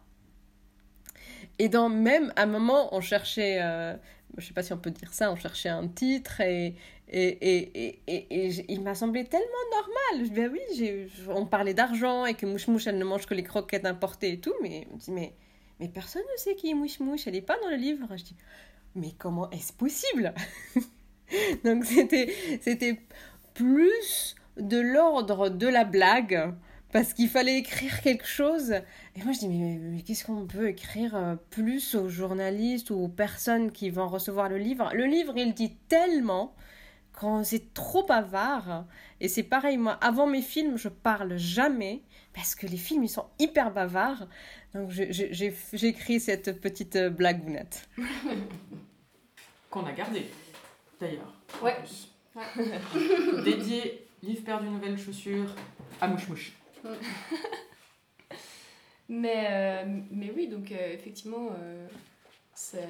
[1.59, 3.97] Et dans même un moment, on cherchait, euh,
[4.37, 6.75] je sais pas si on peut dire ça, on cherchait un titre et,
[7.09, 10.31] et, et, et, et il m'a semblé tellement normal.
[10.35, 13.87] Ben oui, on parlait d'argent et que Mouche Mouche, elle ne mange que les croquettes
[13.87, 15.33] importées et tout, mais mais
[15.81, 18.07] mais personne ne sait qui est Mouche Mouche, elle n'est pas dans le livre.
[18.17, 18.37] Je dis,
[18.97, 20.35] mais comment est-ce possible?
[21.65, 23.01] Donc c'était, c'était
[23.55, 26.55] plus de l'ordre de la blague
[26.93, 28.73] parce qu'il fallait écrire quelque chose.
[29.17, 33.09] Et moi, je dis, mais, qu'est-ce qu'on peut écrire euh, plus aux journalistes ou aux
[33.09, 34.91] personnes qui vont recevoir le livre?
[34.95, 36.55] Le livre, il dit tellement
[37.13, 38.87] quand c'est trop bavard.
[39.21, 43.11] Et c'est pareil, moi, avant mes films, je parle jamais parce que les films, ils
[43.11, 44.27] sont hyper bavards.
[44.75, 47.89] Donc, j'ai écrit cette petite blagounette.
[49.71, 50.27] Qu'on a gardé,
[51.01, 51.33] d'ailleurs.
[51.63, 51.77] Ouais.
[53.45, 55.55] Dédié, livre perdu, nouvelles chaussures,
[56.01, 56.53] à mouche mouche.
[59.09, 61.87] mais, euh, mais oui, donc euh, effectivement, euh,
[62.55, 62.89] c'est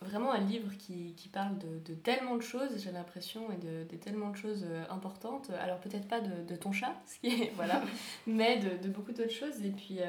[0.00, 3.84] vraiment un livre qui, qui parle de, de, tellement de choses, j'ai l'impression, et de,
[3.90, 5.50] de, tellement de choses importantes.
[5.60, 7.82] Alors peut-être pas de, de, ton chat, ce qui est, voilà,
[8.26, 9.62] mais de, beaucoup d'autres choses.
[9.64, 10.00] Et puis,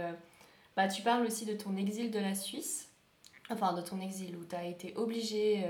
[0.75, 2.89] bah, tu parles aussi de ton exil de la Suisse,
[3.49, 5.63] enfin de ton exil où tu as été obligé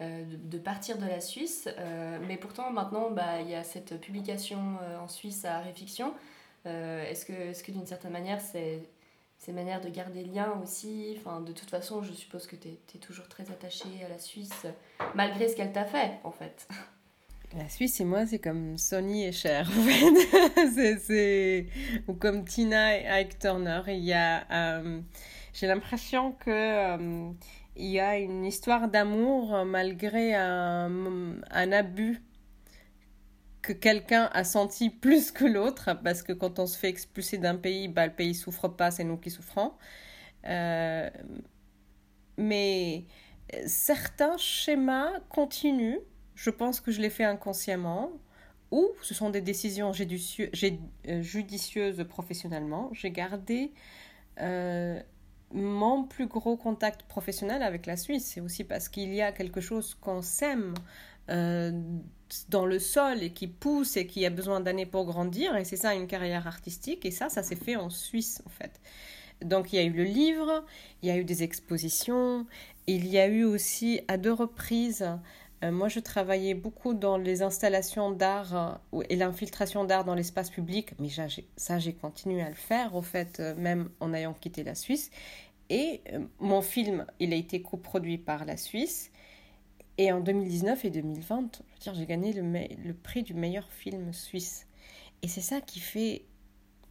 [0.00, 1.68] euh, de, partir de la Suisse.
[1.76, 6.14] Euh, mais pourtant, maintenant, bah, il y a cette publication euh, en Suisse à Réfiction.
[6.64, 8.82] Est-ce que, est que d'une certaine manière, c'est
[9.48, 11.16] une manière de garder le lien aussi?
[11.16, 14.66] Enfin, De toute façon, je suppose que tu es, toujours très attaché à la Suisse,
[15.14, 16.68] malgré ce qu'elle t'a fait, en fait.
[17.56, 20.68] La Suisse et moi, c'est comme Sony et Cher, en
[21.00, 21.66] c'est,
[22.06, 23.80] Ou comme Tina et Ike Turner.
[23.86, 24.82] Il y a...
[25.52, 27.32] J'ai l'impression que
[27.78, 32.20] il y a une histoire d'amour euh, malgré un, un abus
[33.62, 37.56] que quelqu'un a senti plus que l'autre, parce que quand on se fait expulser d'un
[37.56, 39.72] pays, bah, le pays souffre pas, c'est nous qui souffrons.
[40.46, 41.08] Euh,
[42.36, 43.04] mais
[43.66, 45.98] certains schémas continuent,
[46.34, 48.10] je pense que je l'ai fait inconsciemment,
[48.70, 52.90] ou ce sont des décisions euh, judicieuses professionnellement.
[52.92, 53.72] J'ai gardé
[55.52, 59.60] mon plus gros contact professionnel avec la Suisse, c'est aussi parce qu'il y a quelque
[59.60, 60.74] chose qu'on sème
[61.30, 61.72] euh,
[62.48, 65.56] dans le sol et qui pousse et qui a besoin d'années pour grandir.
[65.56, 67.04] Et c'est ça une carrière artistique.
[67.06, 68.80] Et ça, ça s'est fait en Suisse, en fait.
[69.42, 70.64] Donc il y a eu le livre,
[71.02, 72.46] il y a eu des expositions,
[72.86, 75.06] il y a eu aussi à deux reprises
[75.62, 80.92] moi, je travaillais beaucoup dans les installations d'art euh, et l'infiltration d'art dans l'espace public,
[80.98, 81.08] mais
[81.56, 85.10] ça, j'ai continué à le faire, au fait, euh, même en ayant quitté la Suisse.
[85.70, 86.00] Et
[86.38, 89.10] mon film, il a été coproduit par la Suisse.
[89.98, 94.66] Et en 2019 et 2020, j'ai gagné le, le prix du meilleur film suisse.
[95.22, 96.24] Et c'est ça qui fait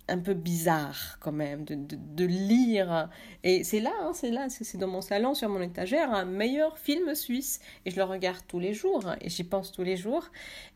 [0.09, 3.09] un peu bizarre quand même de, de, lire.
[3.43, 6.77] Et c'est là, hein, c'est là, c'est dans mon salon, sur mon étagère, un meilleur
[6.77, 7.59] film suisse.
[7.85, 10.29] Et je le regarde tous les jours, hein, et j'y pense tous les jours.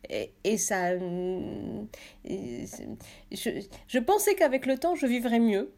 [0.10, 0.98] Et, et ça...
[0.98, 1.86] je,
[3.88, 5.72] je pensais qu'avec le temps, je vivrais mieux.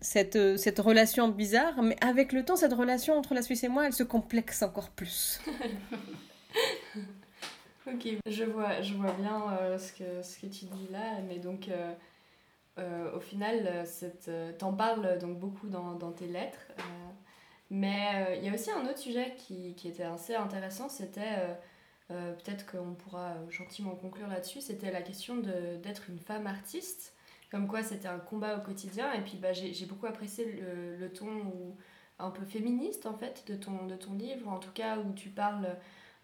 [0.00, 3.84] Cette, cette relation bizarre, mais avec le temps, cette relation entre la Suisse et moi,
[3.84, 5.40] elle se complexe encore plus.
[7.88, 11.38] ok, je vois, je vois bien euh, ce, que, ce que tu dis là, mais
[11.38, 11.68] donc...
[11.68, 11.92] Euh,
[12.78, 13.84] euh, au final, euh,
[14.28, 16.68] euh, t'en parles donc beaucoup dans, dans tes lettres.
[17.70, 21.56] mais il y a aussi un autre sujet qui, qui était assez intéressant, c'était,
[22.08, 27.14] peut-être qu'on pourra gentiment conclure là-dessus, c'était la question d'être une femme artiste.
[27.50, 29.10] Comme quoi c'était un combat au quotidien.
[29.14, 31.76] Et puis bah, j'ai beaucoup apprécié le, le ton où,
[32.18, 35.28] un peu féministe en fait de ton, de ton livre, en tout cas où tu
[35.28, 35.68] parles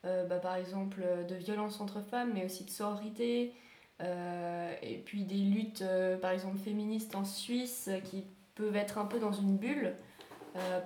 [0.02, 3.54] bah, par exemple de violence entre femmes, mais aussi de sororité,
[4.00, 9.06] et puis des luttes, euh, par exemple, féministes en Suisse euh, qui peuvent être un
[9.06, 9.94] peu dans une bulle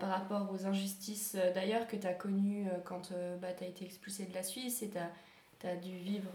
[0.00, 4.24] par rapport aux injustices d'ailleurs que tu as connues quand bah, tu as été expulsé
[4.24, 6.30] de la Suisse et tu as, dû vivre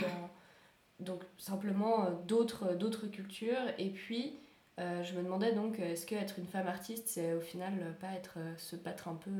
[0.00, 3.60] dans donc simplement d'autres cultures.
[3.76, 4.38] Et puis
[4.78, 8.38] je me demandais donc est-ce que être une femme artiste c'est au final pas être
[8.56, 9.32] se battre un peu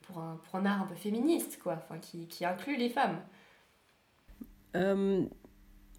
[0.00, 3.20] pour un, pour un art un peu féministe quoi qui, qui inclut les femmes?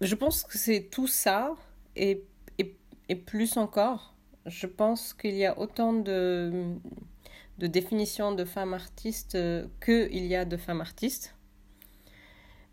[0.00, 1.54] Je pense que c'est tout ça
[1.96, 2.24] et,
[2.58, 2.76] et,
[3.08, 4.14] et, plus encore.
[4.46, 6.74] Je pense qu'il y a autant de,
[7.58, 11.34] de définitions de femmes artistes euh, qu'il y a de femmes artistes.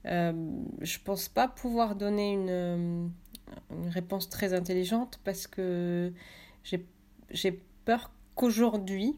[0.06, 0.34] Euh,
[0.82, 3.12] je pense pas pouvoir donner une,
[3.90, 6.12] réponse très intelligente parce que
[7.30, 9.18] j'ai peur qu'aujourd'hui,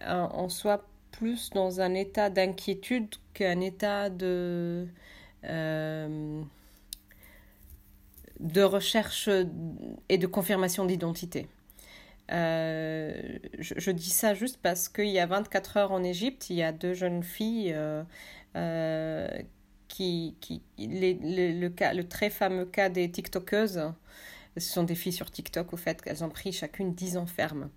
[0.00, 4.88] euh, on soit plus dans un état d'inquiétude qu'un état de...
[5.44, 6.42] Euh,
[8.40, 9.28] de recherche
[10.08, 11.46] et de confirmation d'identité.
[12.32, 16.62] Euh, je, dis ça juste parce qu'il y a 24 heures en Égypte, il y
[16.62, 18.04] a deux jeunes filles euh,
[18.56, 19.28] euh,
[19.88, 23.82] qui, qui le, cas, le très fameux cas des TikTokeuses,
[24.56, 27.68] ce sont des filles sur TikTok au fait qu'elles ont pris chacune 10 ans ferme.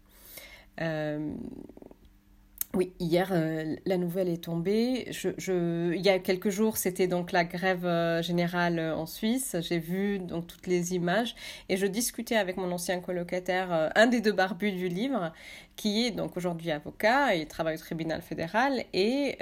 [2.76, 5.06] Oui, hier, euh, la nouvelle est tombée.
[5.12, 9.06] Je, je, il y a quelques jours, c'était donc la grève euh, générale euh, en
[9.06, 9.56] Suisse.
[9.62, 11.36] J'ai vu donc toutes les images
[11.70, 15.32] et je discutais avec mon ancien colocataire, un des deux barbus du livre,
[15.76, 18.86] qui est donc aujourd'hui avocat et travaille au tribunal fédéral.
[18.92, 19.38] Et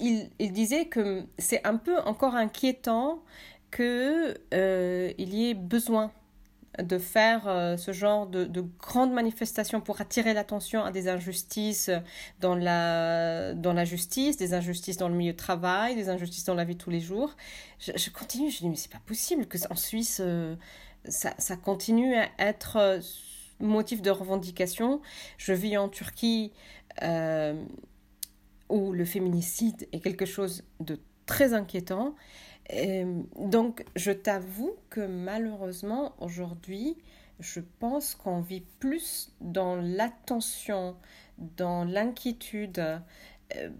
[0.00, 3.22] il, il, disait que c'est un peu encore inquiétant
[3.70, 4.34] qu'il
[5.18, 6.10] y ait besoin
[6.78, 11.90] de faire euh, ce genre de, de, grandes manifestations pour attirer l'attention à des injustices
[12.40, 16.54] dans la, dans la justice, des injustices dans le milieu de travail, des injustices dans
[16.54, 17.36] la vie de tous les jours.
[17.78, 20.56] Je, continue, je dis, mais c'est pas possible que en Suisse, euh,
[21.06, 23.00] ça, ça, continue à être euh,
[23.60, 25.02] motif de revendication.
[25.36, 26.52] Je vis en Turquie
[28.68, 32.14] où le féminicide est quelque chose de très inquiétant.
[32.72, 36.96] Euh, donc, je t'avoue que malheureusement, aujourd'hui,
[37.40, 40.96] je pense qu'on vit plus dans l'attention,
[41.56, 43.00] dans l'inquiétude,
[43.56, 43.70] euh,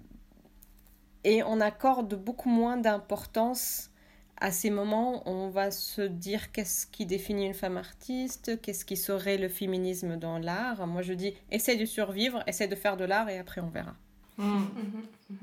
[1.24, 3.90] et on accorde beaucoup moins d'importance
[4.38, 8.84] à ces moments où on va se dire qu'est-ce qui définit une femme artiste, qu'est-ce
[8.84, 10.84] qui serait le féminisme dans l'art.
[10.88, 13.94] Moi, je dis, essaie de survivre, essaie de faire de l'art, et après on verra.
[14.38, 14.44] Mmh.
[14.44, 15.36] Mmh, mmh,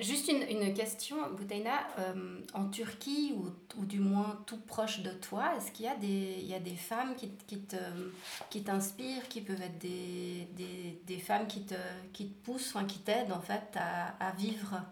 [0.00, 3.46] juste une, une question, Boutaina, euh, en Turquie ou,
[3.80, 6.76] ou, du moins tout proche de toi, est-ce qu'il y a des, y a des
[6.76, 7.76] femmes qui, qui, te,
[8.50, 11.74] qui t'inspirent, qui peuvent être des, des, des, femmes qui te,
[12.12, 14.82] qui te poussent, qui t'aident en fait à, à vivre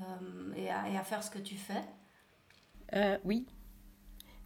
[0.00, 1.82] euh, et, à, à, faire ce que tu fais?
[2.94, 3.46] Euh, Oui,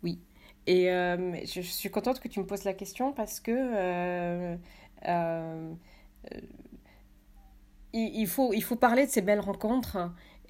[0.04, 0.20] oui.
[0.68, 4.56] Et je, suis contente que tu me poses la question parce que
[7.92, 9.98] il, faut, il faut parler de ces belles rencontres.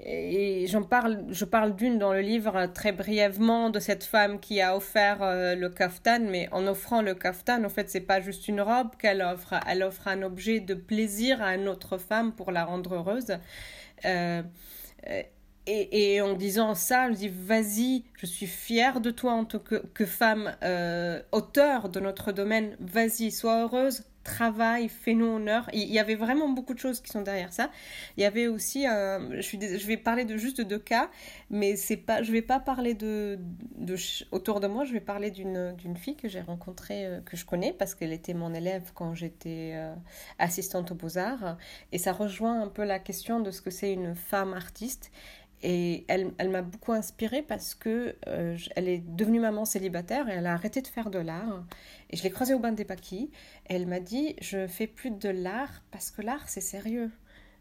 [0.05, 4.61] Et j'en parle, je parle d'une dans le livre très brièvement de cette femme qui
[4.61, 8.49] a offert euh, le kaftan, mais en offrant le kaftan, en fait, c'est pas juste
[8.49, 12.51] une robe qu'elle offre, elle offre un objet de plaisir à une autre femme pour
[12.51, 13.39] la rendre heureuse.
[14.05, 14.43] Euh,
[15.67, 19.77] et, en disant ça, je dis vas-y, je suis fière de toi en tant que,
[19.95, 25.69] que femme euh, auteur de notre domaine, vas-y, sois heureuse, travail, fais-nous honneur.
[25.73, 27.71] Il y avait vraiment beaucoup de choses qui sont derrière ça.
[28.17, 31.11] Il y avait aussi, je, suis, je vais parler de juste de deux cas,
[31.51, 33.39] mais c'est pas, je vais pas parler de,
[33.77, 33.97] de
[34.31, 34.85] autour de moi.
[34.85, 38.35] Je vais parler d'une fille que j'ai rencontrée, euh, que je connais parce qu'elle était
[38.35, 39.95] mon élève quand j'étais euh,
[40.39, 41.57] assistante aux beaux arts,
[41.93, 45.11] et ça rejoint un peu la question de ce que c'est une femme artiste.
[45.63, 50.33] Et elle, elle m'a beaucoup inspirée parce que euh, elle est devenue maman célibataire et
[50.33, 51.65] elle a arrêté de faire de l'art.
[52.11, 53.31] Et je l'ai croisée au bain des paquis.
[53.67, 57.11] elle m'a dit Je fais plus de l'art parce que l'art, c'est sérieux.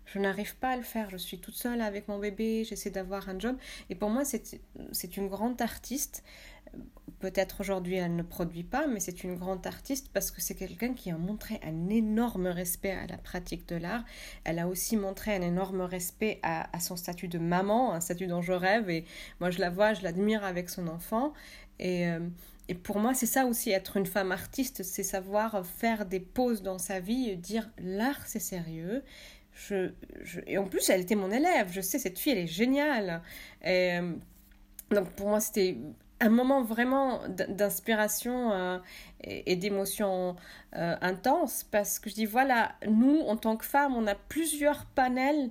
[0.06, 1.10] Je n'arrive pas à le faire.
[1.10, 3.56] Je suis toute seule avec mon bébé, j'essaie d'avoir un job.
[3.90, 6.24] Et pour moi, c'est une grande artiste
[7.20, 10.94] Peut-être aujourd'hui elle ne produit pas, mais c'est une grande artiste parce que c'est quelqu'un
[10.94, 14.04] qui a montré un énorme respect à la pratique de l'art.
[14.44, 18.42] Elle a aussi montré un énorme respect à, son statut de maman, un statut dont
[18.42, 18.90] je rêve.
[18.90, 19.06] Et
[19.40, 21.34] moi je la vois, je l'admire avec son enfant.
[21.78, 22.20] Et, euh,
[22.70, 26.64] et pour moi c'est ça aussi être une femme artiste, c'est savoir faire des pauses
[26.64, 29.04] dans sa vie dire l'art c'est sérieux.
[29.54, 29.92] Je,
[30.48, 31.72] et en plus, elle était mon élève.
[31.72, 33.22] Je sais, cette fille, elle est géniale.
[33.66, 34.14] Euh,
[34.90, 35.78] donc pour moi, c'était
[36.22, 38.78] un moment vraiment d'inspiration euh,
[39.24, 40.36] et, d'émotion
[40.76, 44.86] euh, intense parce que je dis voilà, nous en tant que femmes, on a plusieurs
[44.86, 45.50] panels,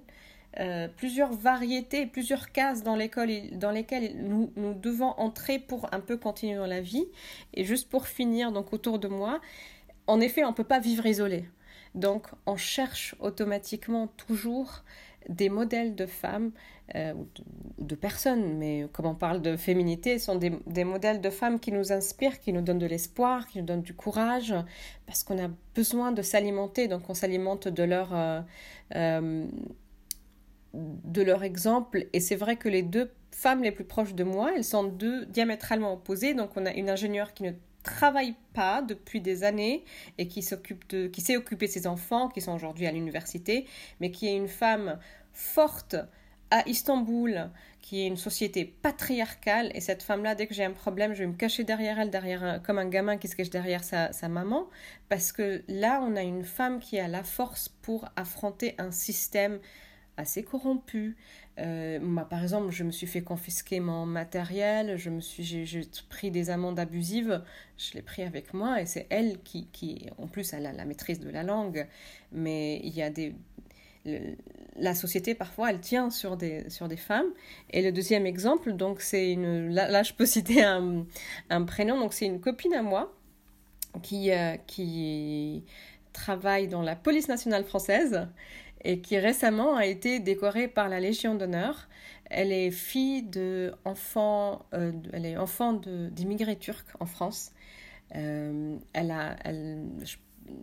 [0.61, 6.01] euh, plusieurs variétés, plusieurs cases dans l'école dans lesquelles nous, nous devons entrer pour un
[6.01, 7.07] peu continuer dans la vie.
[7.53, 9.41] Et juste pour finir, donc autour de moi,
[10.07, 11.45] en effet, on ne peut pas vivre isolé.
[11.97, 14.85] Donc on cherche automatiquement toujours
[15.29, 16.53] des modèles de femmes
[16.97, 17.15] euh,
[17.79, 21.93] de, personnes, mais comme on parle de féminité, sont des, modèles de femmes qui nous
[21.93, 24.55] inspirent, qui nous donnent de l'espoir, qui nous donnent du courage,
[25.07, 28.41] parce qu'on a besoin de s'alimenter, donc on s'alimente de leur, euh,
[28.97, 29.47] euh,
[30.75, 32.07] de leur exemple.
[32.13, 35.27] Et c'est vrai que les deux femmes les plus proches de moi, elles sont deux
[35.27, 36.35] diamétralement opposées.
[36.35, 39.85] Donc on a une ingénieure qui ne travaille pas depuis des années
[40.19, 43.67] et qui s'occupe de qui s'est occupé de ses enfants qui sont aujourd'hui à l'université
[44.01, 44.99] mais qui est une femme
[45.33, 45.97] forte
[46.51, 51.15] à Istanbul, qui est une société patriarcale, et cette femme-là, dès que j'ai un problème,
[51.15, 54.13] je vais me cacher derrière elle, derrière comme un gamin qui se cache derrière sa,
[54.13, 54.69] sa, maman,
[55.09, 59.61] parce que là, on a une femme qui a la force pour affronter un système
[60.21, 61.17] assez corrompu.
[61.59, 61.99] Euh,
[62.31, 66.49] par exemple, je me suis fait confisquer mon matériel, je me suis, j'ai pris des
[66.49, 67.43] amendes abusives,
[67.77, 70.85] je l'ai pris avec moi, et c'est elle qui, qui, en plus, elle a la
[70.85, 71.87] maîtrise de la langue,
[72.33, 73.35] mais il y a des
[74.77, 77.33] la société parfois elle tient sur des, sur des femmes.
[77.71, 81.05] Et le deuxième exemple, donc c'est une, là, je peux citer un,
[81.51, 83.15] un prénom, donc c'est une copine à moi
[84.03, 85.65] qui, euh, qui
[86.13, 88.29] travaille dans la police nationale française
[88.83, 91.89] et qui récemment a été décorée par la Légion d'honneur.
[92.31, 97.53] Elle est fille de enfants, euh, elle est enfant d'immigrés turcs en France.
[98.17, 99.37] Euh, elle a,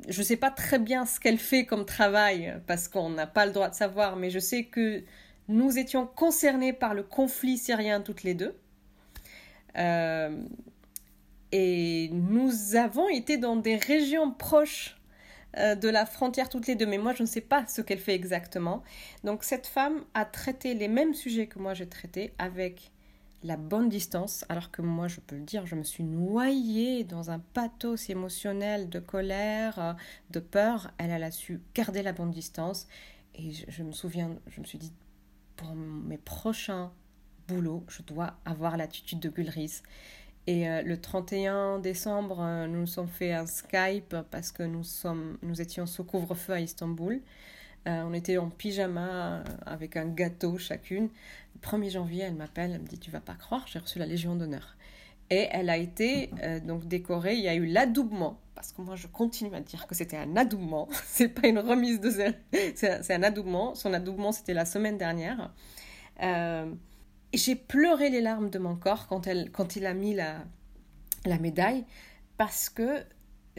[0.08, 3.52] ne sais pas très bien ce qu'elle fait comme travail parce qu'on n'a pas le
[3.52, 5.04] droit de savoir, mais je sais que
[5.48, 8.56] nous étions concernés par le conflit syrien toutes les deux.
[9.78, 10.42] Euh,
[11.52, 14.98] et nous avons été dans des régions proches
[15.58, 18.00] euh, de la frontière toutes les deux, mais moi je ne sais pas ce qu'elle
[18.00, 18.84] fait exactement.
[19.24, 22.92] Donc cette femme a traité les mêmes sujets que moi j'ai traités avec
[23.48, 27.32] la bonne distance, alors que moi, je peux le dire, je me suis noyée dans
[27.32, 29.94] un pathos émotionnel de colère, euh,
[30.32, 30.92] de peur.
[30.98, 32.88] Elle, a su garder la bonne distance.
[33.36, 34.92] Et je, me souviens, je me suis dit,
[35.56, 36.92] pour mes prochains
[37.48, 39.82] boulots, je dois avoir l'attitude de Gulris.
[40.46, 44.84] Et euh, le 31 décembre, euh, nous nous sommes fait un Skype parce que nous,
[44.84, 47.22] sommes, nous étions sous couvre-feu à Istanbul.
[47.86, 51.10] on était en pyjama avec un gâteau chacune.
[51.62, 54.36] 1er janvier, elle m'appelle, elle me dit Tu vas pas croire, j'ai reçu la Légion
[54.36, 54.76] d'honneur.
[55.30, 57.36] Et elle a été euh, donc décorée.
[57.36, 60.36] Il y a eu l'adoubement, parce que moi je continue à dire que c'était un
[60.38, 60.88] adoubement.
[61.06, 62.10] c'est pas une remise de.
[62.76, 63.76] C'est un, adoubement.
[63.76, 65.54] Son adoubement, c'était la semaine dernière.
[66.24, 66.72] Euh,
[67.34, 70.46] j'ai pleuré les larmes de mon corps quand, elle, quand il a mis la,
[71.26, 71.86] la médaille,
[72.38, 73.04] parce que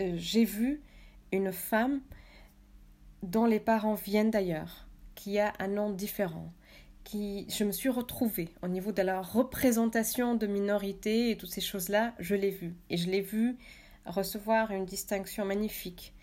[0.00, 0.82] euh, j'ai vu
[1.32, 2.00] une femme
[3.22, 6.52] dont les parents viennent d'ailleurs, qui a un nom différent,
[7.12, 12.14] je me suis retrouvée au niveau de la représentation de minorité et toutes ces choses-là,
[12.18, 12.74] je l'ai vu.
[12.90, 13.56] Et je l'ai vu
[14.04, 16.14] recevoir une distinction magnifique.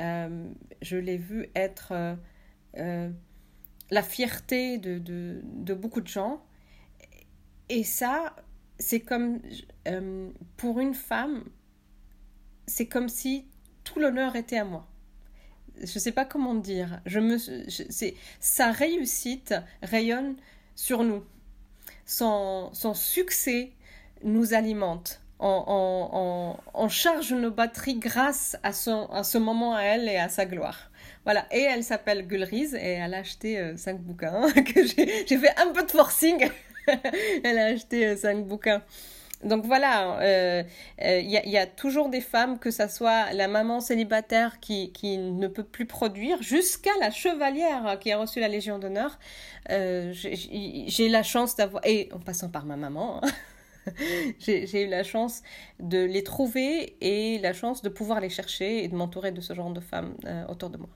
[0.00, 2.14] Euh, je l'ai vu être euh,
[2.78, 3.10] euh,
[3.90, 5.42] la fierté de,
[5.74, 6.42] beaucoup de gens.
[7.68, 8.34] Et ça,
[8.78, 9.40] c'est comme,
[10.56, 11.44] pour une femme,
[12.66, 13.46] c'est comme si
[13.84, 14.89] tout l'honneur était à moi
[15.80, 17.00] je ne sais pas comment dire.
[17.06, 17.38] Je me,
[18.40, 20.36] sa réussite rayonne
[20.74, 21.24] sur nous.
[22.06, 23.72] Son, son succès
[24.22, 25.20] nous alimente.
[25.42, 30.44] On, charge nos batteries grâce à, son, à ce moment à elle et à sa
[30.44, 30.90] gloire.
[31.24, 35.38] Voilà, et elle s'appelle Gulriz et elle a acheté euh, cinq bouquins que j'ai, j'ai
[35.38, 36.50] fait un peu de forcing.
[37.44, 38.82] elle a acheté euh, cinq bouquins.
[39.42, 40.62] Donc voilà, il euh,
[41.02, 45.48] euh, y, a toujours des femmes, que ce soit la maman célibataire qui, qui ne
[45.48, 49.18] peut plus produire, jusqu'à la chevalière qui a reçu la Légion d'honneur.
[49.70, 53.92] Euh, j'ai la chance d'avoir, et en passant par ma maman, hein,
[54.38, 55.42] j'ai eu la chance
[55.78, 59.54] de les trouver et la chance de pouvoir les chercher et de m'entourer de ce
[59.54, 60.16] genre de femmes
[60.48, 60.90] autour de moi.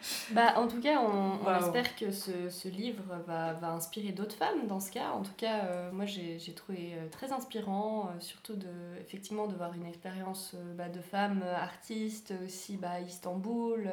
[0.32, 4.66] Bah, en tout cas, on, espère que ce, ce livre va, va inspirer d'autres femmes
[4.66, 5.10] dans ce cas.
[5.10, 8.68] En tout cas, euh, moi, j'ai trouvé euh, très inspirant, euh, surtout de,
[9.00, 13.90] effectivement, de voir une expérience bah, de femme artiste aussi bah, à Istanbul.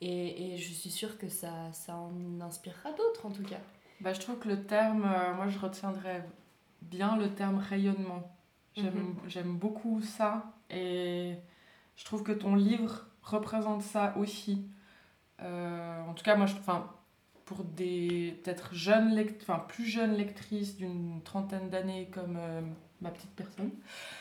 [0.00, 3.60] Et, et, je suis sûre que ça, ça en inspirera d'autres, en tout cas.
[4.00, 6.22] Bah, je trouve que le terme, moi, je retiendrai
[6.82, 8.30] bien le terme rayonnement.
[8.74, 9.56] J'aime mhm.
[9.56, 10.52] beaucoup ça.
[10.70, 11.34] Et
[11.96, 14.66] je trouve que ton livre représente ça aussi.
[15.42, 16.54] Euh, en tout cas, moi, je,
[17.44, 22.60] pour des peut-être jeunes enfin plus jeunes lectrices d'une trentaine d'années comme euh,
[23.00, 23.70] ma petite personne,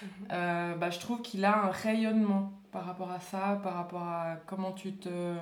[0.02, 0.10] mhm.
[0.32, 4.38] euh, bah, je trouve qu'il a un rayonnement par rapport à ça, par rapport à
[4.46, 5.36] comment tu te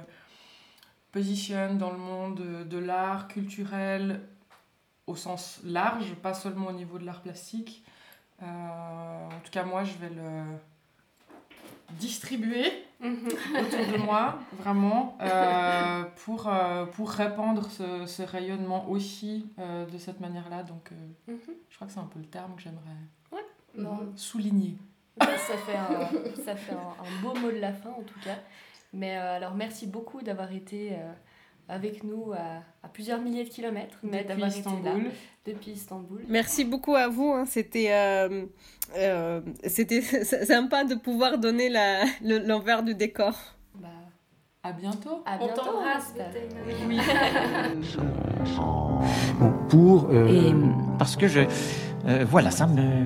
[1.12, 4.22] positionnes dans le monde de, de l'art culturel
[5.06, 7.84] au sens large, pas seulement au niveau de l'art plastique.
[8.42, 10.44] en tout cas, moi, je vais le
[12.00, 13.28] distribuer mhm.
[13.60, 19.98] autour de moi, vraiment, euh, pour, euh, pour répandre ce, ce rayonnement aussi euh, de
[19.98, 20.64] cette manière-là.
[20.64, 20.92] Donc,
[21.28, 21.38] mhm.
[21.70, 24.78] je crois que c'est un peu le terme que j'aimerais souligner.
[25.20, 28.38] Ça fait, un, ça fait un, beau mot de la fin, en tout cas.
[28.94, 30.98] Mais alors, merci beaucoup d'avoir été
[31.68, 34.94] avec nous à, plusieurs milliers de kilomètres, mais d'avoir été là
[35.46, 36.22] depuis Istanbul.
[36.28, 37.32] Merci beaucoup à vous.
[37.32, 37.46] Hein.
[37.46, 38.46] C'était euh,
[38.96, 40.02] euh, c'était
[40.46, 41.72] sympa de pouvoir donner
[42.22, 43.34] l'envers du décor.
[43.76, 43.88] Bah,
[44.62, 45.24] à bientôt.
[45.26, 45.62] À bientôt.
[45.62, 46.14] On t'embrasse.
[46.68, 47.00] Oui.
[49.70, 50.52] pour euh,
[51.00, 51.42] parce que je
[52.26, 53.06] voilà ça me